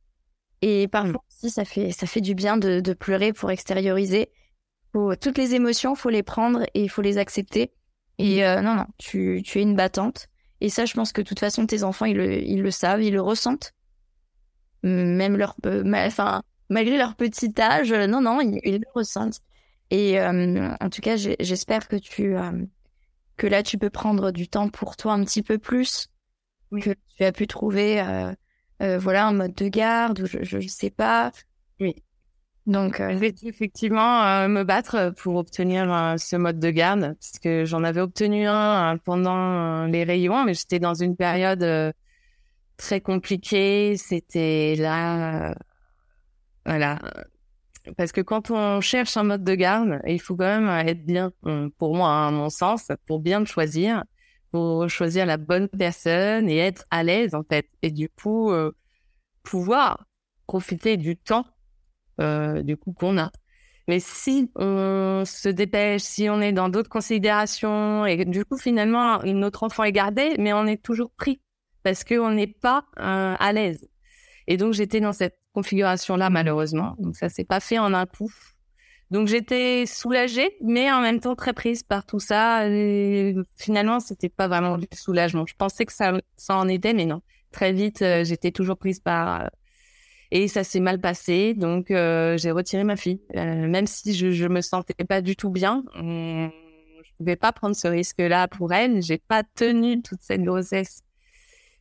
Et 0.62 0.88
parfois 0.88 1.14
mm. 1.14 1.44
aussi, 1.44 1.50
ça 1.50 1.66
fait, 1.66 1.92
ça 1.92 2.08
fait 2.08 2.22
du 2.22 2.36
bien 2.36 2.58
de, 2.58 2.80
de 2.80 2.94
pleurer 2.94 3.34
pour 3.34 3.52
extérioriser. 3.52 4.30
Faut, 4.92 5.16
toutes 5.16 5.38
les 5.38 5.56
émotions, 5.56 5.96
faut 5.96 6.10
les 6.10 6.24
prendre 6.24 6.64
et 6.74 6.84
il 6.84 6.90
faut 6.90 7.02
les 7.02 7.18
accepter. 7.18 7.74
Et 8.20 8.42
non, 8.42 8.76
non, 8.76 8.86
tu, 9.00 9.42
tu 9.44 9.60
es 9.60 9.64
une 9.64 9.76
battante. 9.76 10.28
Et 10.62 10.70
ça, 10.70 10.86
je 10.86 10.94
pense 10.94 11.12
que 11.12 11.22
de 11.22 11.28
toute 11.28 11.40
façon, 11.40 11.66
tes 11.66 11.84
enfants, 11.84 12.06
ils 12.06 12.16
le, 12.16 12.42
ils 12.42 12.62
le 12.62 12.72
savent, 12.72 13.02
ils 13.02 13.14
le 13.14 13.22
ressentent. 13.22 13.74
Même 14.84 15.36
leur, 15.36 15.56
enfin, 15.96 16.44
malgré 16.74 16.98
leur 16.98 17.16
petit 17.16 17.54
âge, 17.60 17.92
euh, 17.92 18.08
non, 18.08 18.22
non, 18.22 18.42
ils, 18.42 18.80
le 18.80 18.88
ressentent. 18.94 19.40
Et 19.92 20.20
euh, 20.20 20.74
en 20.82 20.90
tout 20.90 21.02
cas, 21.02 21.16
j'espère 21.16 21.88
que 21.88 21.96
tu 21.96 22.36
euh, 22.36 22.52
que 23.38 23.48
là, 23.48 23.64
tu 23.64 23.78
peux 23.78 23.90
prendre 23.90 24.32
du 24.32 24.48
temps 24.48 24.70
pour 24.70 24.98
toi 24.98 25.14
un 25.14 25.24
petit 25.24 25.44
peu 25.44 25.58
plus, 25.58 26.10
que 26.82 26.96
tu 27.16 27.24
as 27.24 27.32
pu 27.32 27.48
trouver, 27.48 28.02
voilà, 28.80 29.28
un 29.28 29.34
mode 29.34 29.54
de 29.54 29.68
garde 29.68 30.22
ou 30.22 30.26
je, 30.26 30.58
ne 30.58 30.68
sais 30.68 30.90
pas. 30.90 31.32
Oui. 31.80 31.96
Donc, 32.66 32.98
je 33.00 33.18
vais 33.18 33.36
effectivement 33.44 34.48
me 34.48 34.64
battre 34.64 35.14
pour 35.18 35.36
obtenir 35.36 36.16
ce 36.18 36.36
mode 36.36 36.60
de 36.60 36.70
garde, 36.70 37.16
parce 37.20 37.40
que 37.40 37.66
j'en 37.66 37.84
avais 37.84 38.02
obtenu 38.02 38.48
un 38.48 38.98
pendant 38.98 39.86
les 39.86 40.04
rayons, 40.04 40.44
mais 40.44 40.54
j'étais 40.54 40.80
dans 40.80 40.96
une 40.96 41.16
période 41.16 41.94
très 42.78 43.02
compliquée. 43.02 43.98
C'était 43.98 44.76
là 44.78 45.54
voilà. 46.66 47.00
Parce 47.98 48.12
que 48.12 48.22
quand 48.22 48.50
on 48.50 48.80
cherche 48.80 49.18
un 49.18 49.24
mode 49.24 49.44
de 49.44 49.56
garde, 49.56 50.00
il 50.08 50.22
faut 50.22 50.36
quand 50.36 50.60
même 50.60 50.88
être 50.88 51.06
bien, 51.06 51.32
pour 51.78 51.96
moi, 51.96 52.10
hein, 52.10 52.28
à 52.30 52.32
mon 52.32 52.50
sens, 52.50 52.92
pour 53.06 53.20
bien 53.20 53.40
le 53.40 53.46
choisir, 53.46 54.04
pour 54.52 54.88
choisir 54.90 55.26
la 55.26 55.38
bonne 55.38 55.68
personne 55.68 56.48
et 56.50 56.58
être 56.58 56.86
à 56.92 57.04
l'aise, 57.04 57.36
en 57.36 57.44
fait. 57.44 57.68
Et 57.82 57.92
du 57.92 58.08
coup, 58.08 58.52
euh, 58.52 58.72
pouvoir 59.44 60.06
profiter 60.48 60.96
du 60.96 61.18
temps, 61.18 61.46
euh, 62.22 62.62
du 62.64 62.78
coup, 62.78 62.94
qu'on 62.94 63.18
a. 63.18 63.32
Mais 63.88 64.00
si 64.00 64.50
on 64.56 65.24
se 65.26 65.50
dépêche, 65.50 66.04
si 66.04 66.30
on 66.30 66.40
est 66.40 66.54
dans 66.54 66.70
d'autres 66.70 66.90
considérations, 66.90 68.06
et 68.06 68.24
du 68.24 68.46
coup, 68.46 68.58
finalement, 68.58 69.20
notre 69.24 69.64
enfant 69.64 69.84
est 69.84 69.92
gardé, 69.92 70.36
mais 70.40 70.54
on 70.54 70.66
est 70.66 70.82
toujours 70.82 71.12
pris 71.12 71.42
parce 71.84 72.06
qu'on 72.06 72.32
n'est 72.32 72.48
pas 72.48 72.86
euh, 73.00 73.36
à 73.38 73.52
l'aise. 73.52 73.90
Et 74.48 74.56
donc, 74.56 74.74
j'étais 74.74 75.02
dans 75.02 75.12
cette 75.12 75.38
configuration-là, 75.54 76.30
malheureusement. 76.30 76.96
Donc, 77.00 77.16
ça 77.16 77.30
s'est 77.30 77.44
pas 77.46 77.60
fait 77.60 77.80
en 77.80 77.94
un 77.94 78.06
coup. 78.06 78.32
Donc, 79.12 79.28
j'étais 79.28 79.86
soulagée, 79.86 80.58
mais 80.62 80.92
en 80.92 81.02
même 81.02 81.20
temps 81.20 81.36
très 81.36 81.54
prise 81.54 81.84
par 81.84 82.06
tout 82.06 82.20
ça. 82.20 82.68
Et 82.68 83.36
finalement, 83.58 84.00
c'était 84.00 84.30
pas 84.30 84.48
vraiment 84.48 84.78
du 84.78 84.88
soulagement. 84.94 85.46
Je 85.46 85.56
pensais 85.56 85.86
que 85.86 85.94
ça, 85.94 86.14
ça 86.36 86.58
en 86.58 86.68
était, 86.68 86.94
mais 86.94 87.06
non. 87.06 87.22
Très 87.52 87.72
vite, 87.74 88.02
euh, 88.02 88.24
j'étais 88.24 88.52
toujours 88.52 88.78
prise 88.78 89.00
par... 89.00 89.44
Euh, 89.44 89.48
et 90.32 90.48
ça 90.48 90.64
s'est 90.64 90.80
mal 90.80 91.00
passé, 91.00 91.54
donc 91.54 91.92
euh, 91.92 92.40
j'ai 92.40 92.50
retiré 92.50 92.84
ma 92.84 92.96
fille. 92.96 93.22
même 93.36 93.86
si 93.86 94.16
je, 94.16 94.32
je 94.32 94.48
me 94.48 94.62
sentais 94.62 95.04
pas 95.04 95.22
du 95.22 95.36
tout 95.36 95.52
bien, 95.52 95.84
je 95.94 97.12
pouvais 97.20 97.36
pas 97.36 97.52
prendre 97.52 97.76
ce 97.76 97.88
risque-là 97.88 98.48
pour 98.48 98.74
elle. 98.74 99.04
J'ai 99.04 99.20
pas 99.20 99.44
tenu 99.44 100.02
toute 100.02 100.24
cette 100.24 100.42
grossesse 100.42 101.04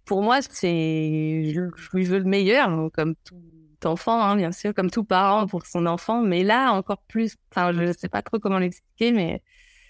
pour 0.05 0.23
moi, 0.23 0.43
c'est, 0.43 1.53
je, 1.55 1.61
lui 1.93 2.05
veux 2.05 2.19
le 2.19 2.25
meilleur, 2.25 2.91
comme 2.93 3.15
tout 3.25 3.41
enfant, 3.87 4.21
hein, 4.23 4.37
bien 4.37 4.53
sûr, 4.53 4.75
comme 4.75 4.91
tout 4.91 5.05
parent 5.05 5.47
pour 5.47 5.67
son 5.67 5.87
enfant, 5.87 6.23
mais 6.23 6.43
là, 6.43 6.73
encore 6.73 7.03
plus, 7.09 7.37
enfin, 7.51 7.73
je 7.73 7.83
ne 7.83 7.93
sais 7.93 8.09
pas 8.09 8.23
trop 8.23 8.39
comment 8.39 8.59
l'expliquer, 8.59 9.13
mais. 9.13 9.43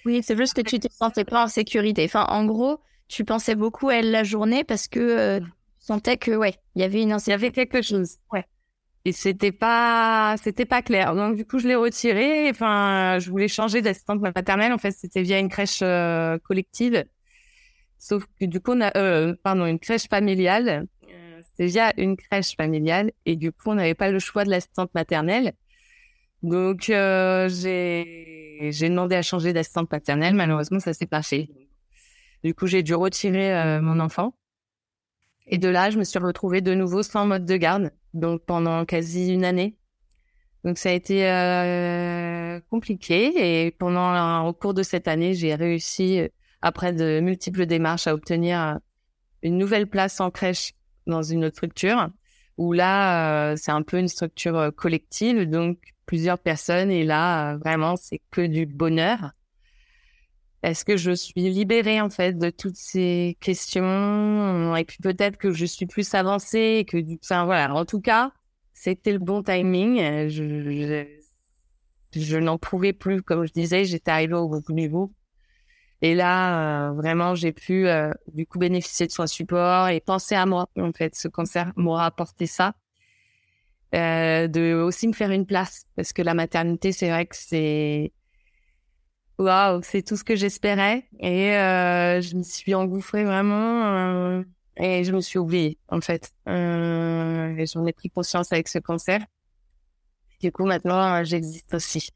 Oui, 0.04 0.20
c'est 0.22 0.36
juste 0.36 0.54
que 0.54 0.62
tu 0.62 0.80
te 0.80 0.92
sentais 0.92 1.24
pas 1.24 1.44
en 1.44 1.48
sécurité. 1.48 2.04
Enfin, 2.04 2.24
en 2.28 2.44
gros, 2.44 2.80
tu 3.08 3.24
pensais 3.24 3.54
beaucoup 3.54 3.88
à 3.88 3.96
elle 3.96 4.10
la 4.10 4.24
journée 4.24 4.64
parce 4.64 4.88
que 4.88 4.98
euh, 4.98 5.40
tu 5.40 5.46
sentais 5.78 6.16
que, 6.16 6.32
ouais, 6.32 6.54
il 6.74 6.82
y 6.82 6.84
avait 6.84 7.02
une 7.02 7.16
Il 7.24 7.30
y 7.30 7.32
avait 7.32 7.52
quelque 7.52 7.82
chose. 7.82 8.16
Ouais. 8.32 8.44
Et 9.04 9.12
c'était 9.12 9.52
pas, 9.52 10.36
c'était 10.42 10.64
pas 10.64 10.82
clair. 10.82 11.14
Donc, 11.14 11.36
du 11.36 11.44
coup, 11.44 11.58
je 11.58 11.68
l'ai 11.68 11.74
retiré. 11.74 12.48
Enfin, 12.50 13.18
je 13.18 13.30
voulais 13.30 13.48
changer 13.48 13.82
d'assistante 13.82 14.20
maternelle. 14.20 14.72
En 14.72 14.78
fait, 14.78 14.92
c'était 14.92 15.22
via 15.22 15.38
une 15.38 15.48
crèche 15.48 15.80
euh, 15.82 16.38
collective. 16.38 17.04
Sauf 17.98 18.24
que 18.40 18.46
du 18.46 18.60
coup, 18.60 18.72
on 18.72 18.80
a, 18.80 18.96
euh, 18.96 19.34
pardon, 19.42 19.66
une 19.66 19.78
crèche 19.78 20.08
familiale. 20.08 20.86
C'était 21.52 21.66
via 21.66 21.92
une 21.98 22.16
crèche 22.16 22.56
familiale 22.56 23.12
et 23.26 23.36
du 23.36 23.52
coup, 23.52 23.70
on 23.70 23.74
n'avait 23.74 23.94
pas 23.94 24.10
le 24.10 24.18
choix 24.18 24.44
de 24.44 24.50
l'assistante 24.50 24.92
maternelle. 24.94 25.52
Donc, 26.42 26.90
euh, 26.90 27.48
j'ai 27.48 28.88
demandé 28.88 29.14
à 29.14 29.22
changer 29.22 29.52
d'assistante 29.52 29.90
maternelle. 29.92 30.34
Malheureusement, 30.34 30.80
ça 30.80 30.92
s'est 30.92 31.06
pas 31.06 31.22
fait. 31.22 31.48
Du 32.42 32.54
coup, 32.54 32.66
j'ai 32.66 32.82
dû 32.82 32.94
retirer 32.94 33.54
euh, 33.54 33.80
mon 33.80 34.00
enfant. 34.00 34.34
Et 35.46 35.58
de 35.58 35.68
là, 35.68 35.90
je 35.90 35.98
me 35.98 36.04
suis 36.04 36.18
retrouvée 36.18 36.60
de 36.60 36.74
nouveau 36.74 37.02
sans 37.02 37.26
mode 37.26 37.44
de 37.44 37.56
garde, 37.56 37.92
donc 38.14 38.44
pendant 38.44 38.84
quasi 38.84 39.32
une 39.32 39.44
année. 39.44 39.76
Donc, 40.64 40.78
ça 40.78 40.88
a 40.88 40.92
été 40.92 41.28
euh, 41.28 42.60
compliqué. 42.70 43.66
Et 43.66 43.70
pendant, 43.72 44.46
au 44.46 44.52
cours 44.52 44.74
de 44.74 44.82
cette 44.82 45.06
année, 45.06 45.34
j'ai 45.34 45.54
réussi 45.54 46.22
après 46.62 46.92
de 46.92 47.20
multiples 47.20 47.66
démarches 47.66 48.06
à 48.06 48.14
obtenir 48.14 48.78
une 49.42 49.58
nouvelle 49.58 49.88
place 49.88 50.20
en 50.20 50.30
crèche 50.30 50.72
dans 51.06 51.22
une 51.22 51.44
autre 51.44 51.56
structure 51.56 52.08
où 52.58 52.72
là 52.72 53.52
euh, 53.52 53.56
c'est 53.56 53.72
un 53.72 53.82
peu 53.82 53.98
une 53.98 54.08
structure 54.08 54.56
euh, 54.56 54.70
collective. 54.70 55.48
Donc 55.48 55.78
plusieurs 56.06 56.38
personnes 56.38 56.90
et 56.90 57.04
là 57.04 57.56
vraiment 57.56 57.96
c'est 57.96 58.20
que 58.30 58.46
du 58.46 58.66
bonheur. 58.66 59.32
Est-ce 60.62 60.84
que 60.84 60.96
je 60.96 61.10
suis 61.12 61.50
libérée 61.50 62.00
en 62.00 62.10
fait 62.10 62.38
de 62.38 62.50
toutes 62.50 62.76
ces 62.76 63.36
questions? 63.40 64.76
Et 64.76 64.84
puis 64.84 64.98
peut-être 65.02 65.36
que 65.36 65.52
je 65.52 65.64
suis 65.66 65.86
plus 65.86 66.14
avancée 66.14 66.86
que 66.88 66.98
du 66.98 67.18
enfin 67.22 67.44
voilà. 67.44 67.74
En 67.74 67.84
tout 67.84 68.00
cas 68.00 68.32
c'était 68.72 69.12
le 69.12 69.18
bon 69.18 69.42
timing. 69.42 70.28
Je, 70.28 71.06
je, 72.14 72.20
je 72.20 72.36
n'en 72.38 72.58
pouvais 72.58 72.92
plus 72.92 73.22
comme 73.22 73.44
je 73.44 73.52
disais. 73.52 73.84
J'étais 73.84 74.10
arrivée 74.10 74.34
au 74.34 74.60
du 74.60 74.88
bout 74.88 75.12
et 76.02 76.16
là, 76.16 76.88
euh, 76.90 76.92
vraiment, 76.94 77.36
j'ai 77.36 77.52
pu 77.52 77.86
euh, 77.86 78.10
du 78.26 78.44
coup 78.44 78.58
bénéficier 78.58 79.06
de 79.06 79.12
son 79.12 79.28
support 79.28 79.86
et 79.88 80.00
penser 80.00 80.34
à 80.34 80.46
moi. 80.46 80.68
En 80.76 80.92
fait, 80.92 81.14
ce 81.14 81.28
concert 81.28 81.72
m'aura 81.76 82.06
apporté 82.06 82.46
ça, 82.48 82.74
euh, 83.94 84.48
de 84.48 84.74
aussi 84.74 85.06
me 85.06 85.12
faire 85.12 85.30
une 85.30 85.46
place 85.46 85.86
parce 85.94 86.12
que 86.12 86.20
la 86.22 86.34
maternité, 86.34 86.90
c'est 86.90 87.08
vrai 87.08 87.24
que 87.26 87.36
c'est 87.36 88.12
waouh, 89.38 89.80
c'est 89.84 90.02
tout 90.02 90.16
ce 90.16 90.24
que 90.24 90.34
j'espérais 90.34 91.08
et 91.20 91.52
euh, 91.56 92.20
je 92.20 92.36
me 92.36 92.42
suis 92.42 92.74
engouffrée 92.74 93.24
vraiment 93.24 94.42
et 94.76 95.04
je 95.04 95.12
me 95.12 95.20
suis 95.20 95.38
oubliée 95.38 95.78
en 95.88 96.00
fait. 96.00 96.32
et 96.48 97.64
j'en 97.66 97.86
ai 97.86 97.92
pris 97.92 98.10
conscience 98.10 98.52
avec 98.52 98.66
ce 98.66 98.80
concert. 98.80 99.24
Du 100.40 100.50
coup, 100.50 100.66
maintenant, 100.66 101.22
j'existe 101.22 101.72
aussi. 101.74 102.10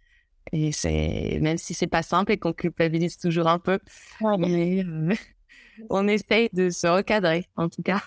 Et 0.52 0.72
c'est 0.72 1.38
même 1.40 1.58
si 1.58 1.74
c'est 1.74 1.86
pas 1.86 2.02
simple 2.02 2.32
et 2.32 2.38
qu'on 2.38 2.52
culpabilise 2.52 3.18
toujours 3.18 3.48
un 3.48 3.58
peu, 3.58 3.78
euh, 4.22 5.14
on 5.90 6.08
essaye 6.08 6.48
de 6.52 6.70
se 6.70 6.86
recadrer 6.86 7.46
en 7.56 7.68
tout 7.68 7.82
cas. 7.82 8.02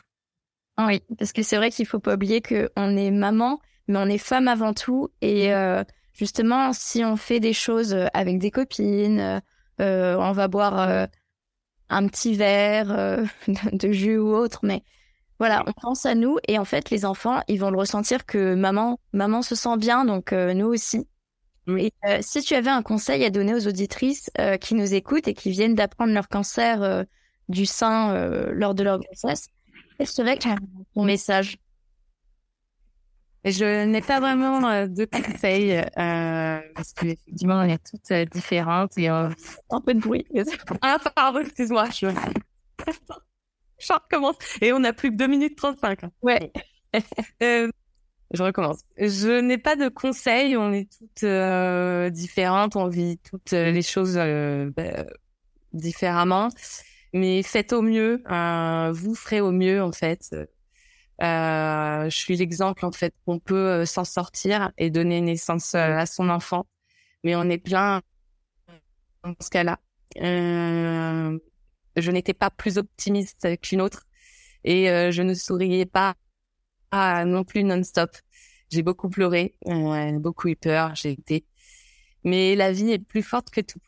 Oui, 0.78 1.02
parce 1.18 1.34
que 1.34 1.44
c'est 1.44 1.58
vrai 1.58 1.72
qu'il 1.72 1.86
faut 1.86 2.00
pas 2.00 2.16
oublier 2.16 2.40
que 2.40 2.72
on 2.78 2.96
est 2.96 3.12
maman, 3.12 3.60
mais 3.88 4.00
on 4.00 4.06
est 4.06 4.18
femme 4.18 4.48
avant 4.48 4.74
tout. 4.74 5.10
Et 5.22 5.50
mmh. 5.50 5.52
euh, 5.52 5.84
justement, 6.14 6.72
si 6.72 7.04
on 7.04 7.18
fait 7.18 7.42
des 7.42 7.54
choses 7.54 7.94
avec 8.14 8.40
des 8.40 8.52
copines, 8.52 9.42
euh, 9.82 10.16
on 10.18 10.32
va 10.32 10.48
boire 10.48 11.08
un 11.90 12.08
petit 12.08 12.36
verre 12.36 13.26
de 13.74 13.92
jus 13.92 14.18
ou 14.18 14.34
autre, 14.34 14.60
mais 14.64 14.84
voilà, 15.38 15.64
on 15.68 15.74
pense 15.74 16.06
à 16.06 16.16
nous 16.16 16.38
et 16.48 16.58
en 16.58 16.66
fait, 16.66 16.90
les 16.90 17.04
enfants, 17.04 17.42
ils 17.50 17.60
vont 17.60 17.72
le 17.72 17.78
ressentir 17.78 18.26
que 18.26 18.56
maman, 18.56 19.00
maman 19.12 19.42
se 19.42 19.56
sent 19.56 19.78
bien, 19.78 20.06
donc 20.06 20.32
nous 20.32 20.68
aussi. 20.68 21.06
Et 21.68 21.92
euh, 22.06 22.20
si 22.22 22.42
tu 22.42 22.56
avais 22.56 22.70
un 22.70 22.82
conseil 22.82 23.24
à 23.24 23.30
donner 23.30 23.54
aux 23.54 23.68
auditrices 23.68 24.30
euh, 24.40 24.58
qui 24.58 24.76
nous 24.76 24.94
écoutent 24.94 25.28
et 25.28 25.34
qui 25.34 25.52
viennent 25.52 25.76
d'apprendre 25.76 26.14
leur 26.14 26.28
cancer 26.28 26.82
euh, 26.82 27.04
du 27.48 27.66
sein 27.66 28.14
lors 28.52 28.76
de 28.76 28.84
leur 28.84 29.00
grossesse, 29.00 29.48
quel 29.98 30.08
serait 30.08 30.38
ton 30.38 31.04
message? 31.04 31.58
Je 33.44 33.86
n'ai 33.86 34.02
pas 34.02 34.20
vraiment 34.20 34.62
de 34.86 35.06
conseils 35.06 35.82
parce 35.96 36.94
que 36.94 37.08
effectivement 37.08 37.62
on 37.62 37.64
est 37.64 37.80
toutes 37.80 38.32
différentes 38.32 38.98
et 38.98 39.08
un 39.08 39.32
peu 39.84 39.96
de 39.96 40.00
bruit. 40.00 40.28
ah 40.82 41.00
pardon, 41.16 41.40
excuse-moi, 41.40 41.90
je... 41.90 42.08
je 43.80 43.94
recommence 43.94 44.36
et 44.62 44.74
on 44.74 44.84
a 44.84 44.94
plus 44.94 45.10
que 45.10 45.16
2 45.16 45.28
minutes 45.28 45.58
35. 45.58 46.02
Ouais. 46.22 46.52
euh, 48.32 48.38
je 48.38 48.44
recommence. 48.44 48.80
Je 48.98 49.40
n'ai 49.40 49.58
pas 49.58 49.76
de 49.76 49.88
conseils, 49.90 50.58
on 50.58 50.72
est 50.72 50.90
toutes 50.92 51.24
euh, 51.24 52.10
différentes, 52.10 52.76
on 52.76 52.88
vit 52.88 53.18
toutes 53.20 53.52
les 53.52 53.82
choses 53.82 54.16
bah, 54.16 55.06
différemment, 55.74 56.50
mais 57.14 57.44
faites 57.44 57.74
au 57.74 57.82
mieux, 57.82 58.24
vous 58.94 59.16
ferez 59.16 59.42
au 59.42 59.52
mieux 59.52 59.82
en 59.82 59.92
fait. 59.92 60.34
Euh, 61.22 62.10
je 62.10 62.16
suis 62.16 62.38
l'exemple 62.38 62.86
en 62.86 62.92
fait 62.92 63.14
qu'on 63.26 63.40
peut 63.40 63.56
euh, 63.56 63.86
s'en 63.86 64.06
sortir 64.06 64.72
et 64.78 64.90
donner 64.90 65.20
naissance 65.20 65.76
euh, 65.76 65.98
à 65.98 66.06
son 66.06 66.30
enfant, 66.30 66.66
mais 67.24 67.36
on 67.36 67.44
est 67.50 67.58
plein 67.58 68.02
dans 69.24 69.36
ce 69.42 69.50
cas-là. 69.50 69.80
Euh, 70.18 71.38
je 71.98 72.12
n'étais 72.12 72.34
pas 72.34 72.50
plus 72.50 72.78
optimiste 72.78 73.60
qu'une 73.60 73.82
autre 73.82 74.06
et 74.64 74.86
je 75.12 75.22
ne 75.22 75.34
souriais 75.34 75.86
pas 75.86 76.16
ah, 76.92 77.26
non 77.26 77.44
plus 77.44 77.64
non-stop. 77.64 78.12
J'ai 78.72 78.84
beaucoup 78.84 79.10
pleuré, 79.10 79.56
beaucoup 80.20 80.48
eu 80.48 80.56
peur, 80.56 80.96
j'ai 80.96 81.12
été. 81.12 81.46
Mais 82.24 82.56
la 82.56 82.72
vie 82.72 82.92
est 82.92 83.00
plus 83.00 83.24
forte 83.24 83.50
que 83.50 83.62
tout 83.62 83.80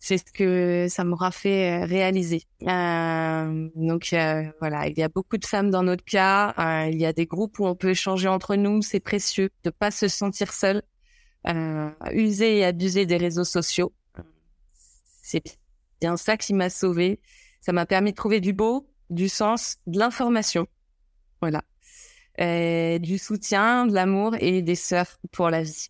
c'est 0.00 0.16
ce 0.16 0.32
que 0.32 0.86
ça 0.88 1.04
m'aura 1.04 1.30
fait 1.30 1.82
euh, 1.82 1.84
réaliser. 1.84 2.42
Euh, 2.62 3.68
donc 3.76 4.14
euh, 4.14 4.50
voilà, 4.58 4.88
il 4.88 4.98
y 4.98 5.02
a 5.02 5.08
beaucoup 5.08 5.36
de 5.36 5.44
femmes 5.44 5.70
dans 5.70 5.82
notre 5.82 6.04
cas. 6.04 6.54
Euh, 6.58 6.88
il 6.90 6.98
y 6.98 7.04
a 7.04 7.12
des 7.12 7.26
groupes 7.26 7.58
où 7.58 7.66
on 7.66 7.76
peut 7.76 7.90
échanger 7.90 8.26
entre 8.26 8.56
nous. 8.56 8.80
C'est 8.80 9.00
précieux 9.00 9.50
de 9.62 9.70
pas 9.70 9.90
se 9.90 10.08
sentir 10.08 10.52
seul. 10.52 10.82
Euh, 11.46 11.90
user 12.12 12.58
et 12.58 12.64
abuser 12.64 13.06
des 13.06 13.16
réseaux 13.16 13.44
sociaux, 13.44 13.94
c'est 15.22 15.58
bien 16.00 16.16
ça 16.18 16.36
qui 16.36 16.52
m'a 16.52 16.68
sauvée. 16.68 17.20
Ça 17.60 17.72
m'a 17.72 17.86
permis 17.86 18.10
de 18.10 18.16
trouver 18.16 18.40
du 18.40 18.52
beau, 18.52 18.90
du 19.08 19.28
sens, 19.28 19.78
de 19.86 19.98
l'information. 19.98 20.66
Voilà, 21.40 21.62
du 22.38 23.18
soutien, 23.18 23.86
de 23.86 23.94
l'amour 23.94 24.34
et 24.40 24.62
des 24.62 24.74
sœurs 24.74 25.18
pour 25.32 25.50
la 25.50 25.62
vie. 25.62 25.88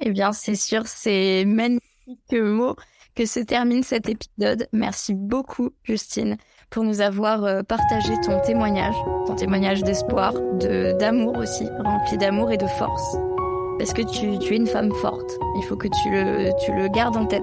Eh 0.00 0.10
bien, 0.10 0.32
c'est 0.32 0.54
sûr, 0.54 0.86
c'est 0.86 1.44
magnifique 1.46 2.32
mots 2.32 2.76
que 3.14 3.26
se 3.26 3.40
termine 3.40 3.82
cet 3.82 4.08
épisode. 4.08 4.68
Merci 4.72 5.14
beaucoup, 5.14 5.70
Justine, 5.84 6.36
pour 6.70 6.84
nous 6.84 7.00
avoir 7.00 7.44
euh, 7.44 7.62
partagé 7.62 8.12
ton 8.24 8.40
témoignage, 8.40 8.94
ton 9.26 9.34
témoignage 9.34 9.82
d'espoir, 9.82 10.34
de 10.34 10.92
d'amour 10.98 11.38
aussi, 11.38 11.66
rempli 11.82 12.18
d'amour 12.18 12.52
et 12.52 12.58
de 12.58 12.66
force. 12.66 13.16
Parce 13.78 13.92
que 13.92 14.02
tu, 14.02 14.38
tu 14.38 14.54
es 14.54 14.56
une 14.56 14.66
femme 14.66 14.92
forte. 15.00 15.38
Il 15.56 15.64
faut 15.64 15.76
que 15.76 15.88
tu 15.88 16.10
le, 16.10 16.50
tu 16.64 16.72
le 16.72 16.88
gardes 16.88 17.16
en 17.16 17.26
tête. 17.26 17.42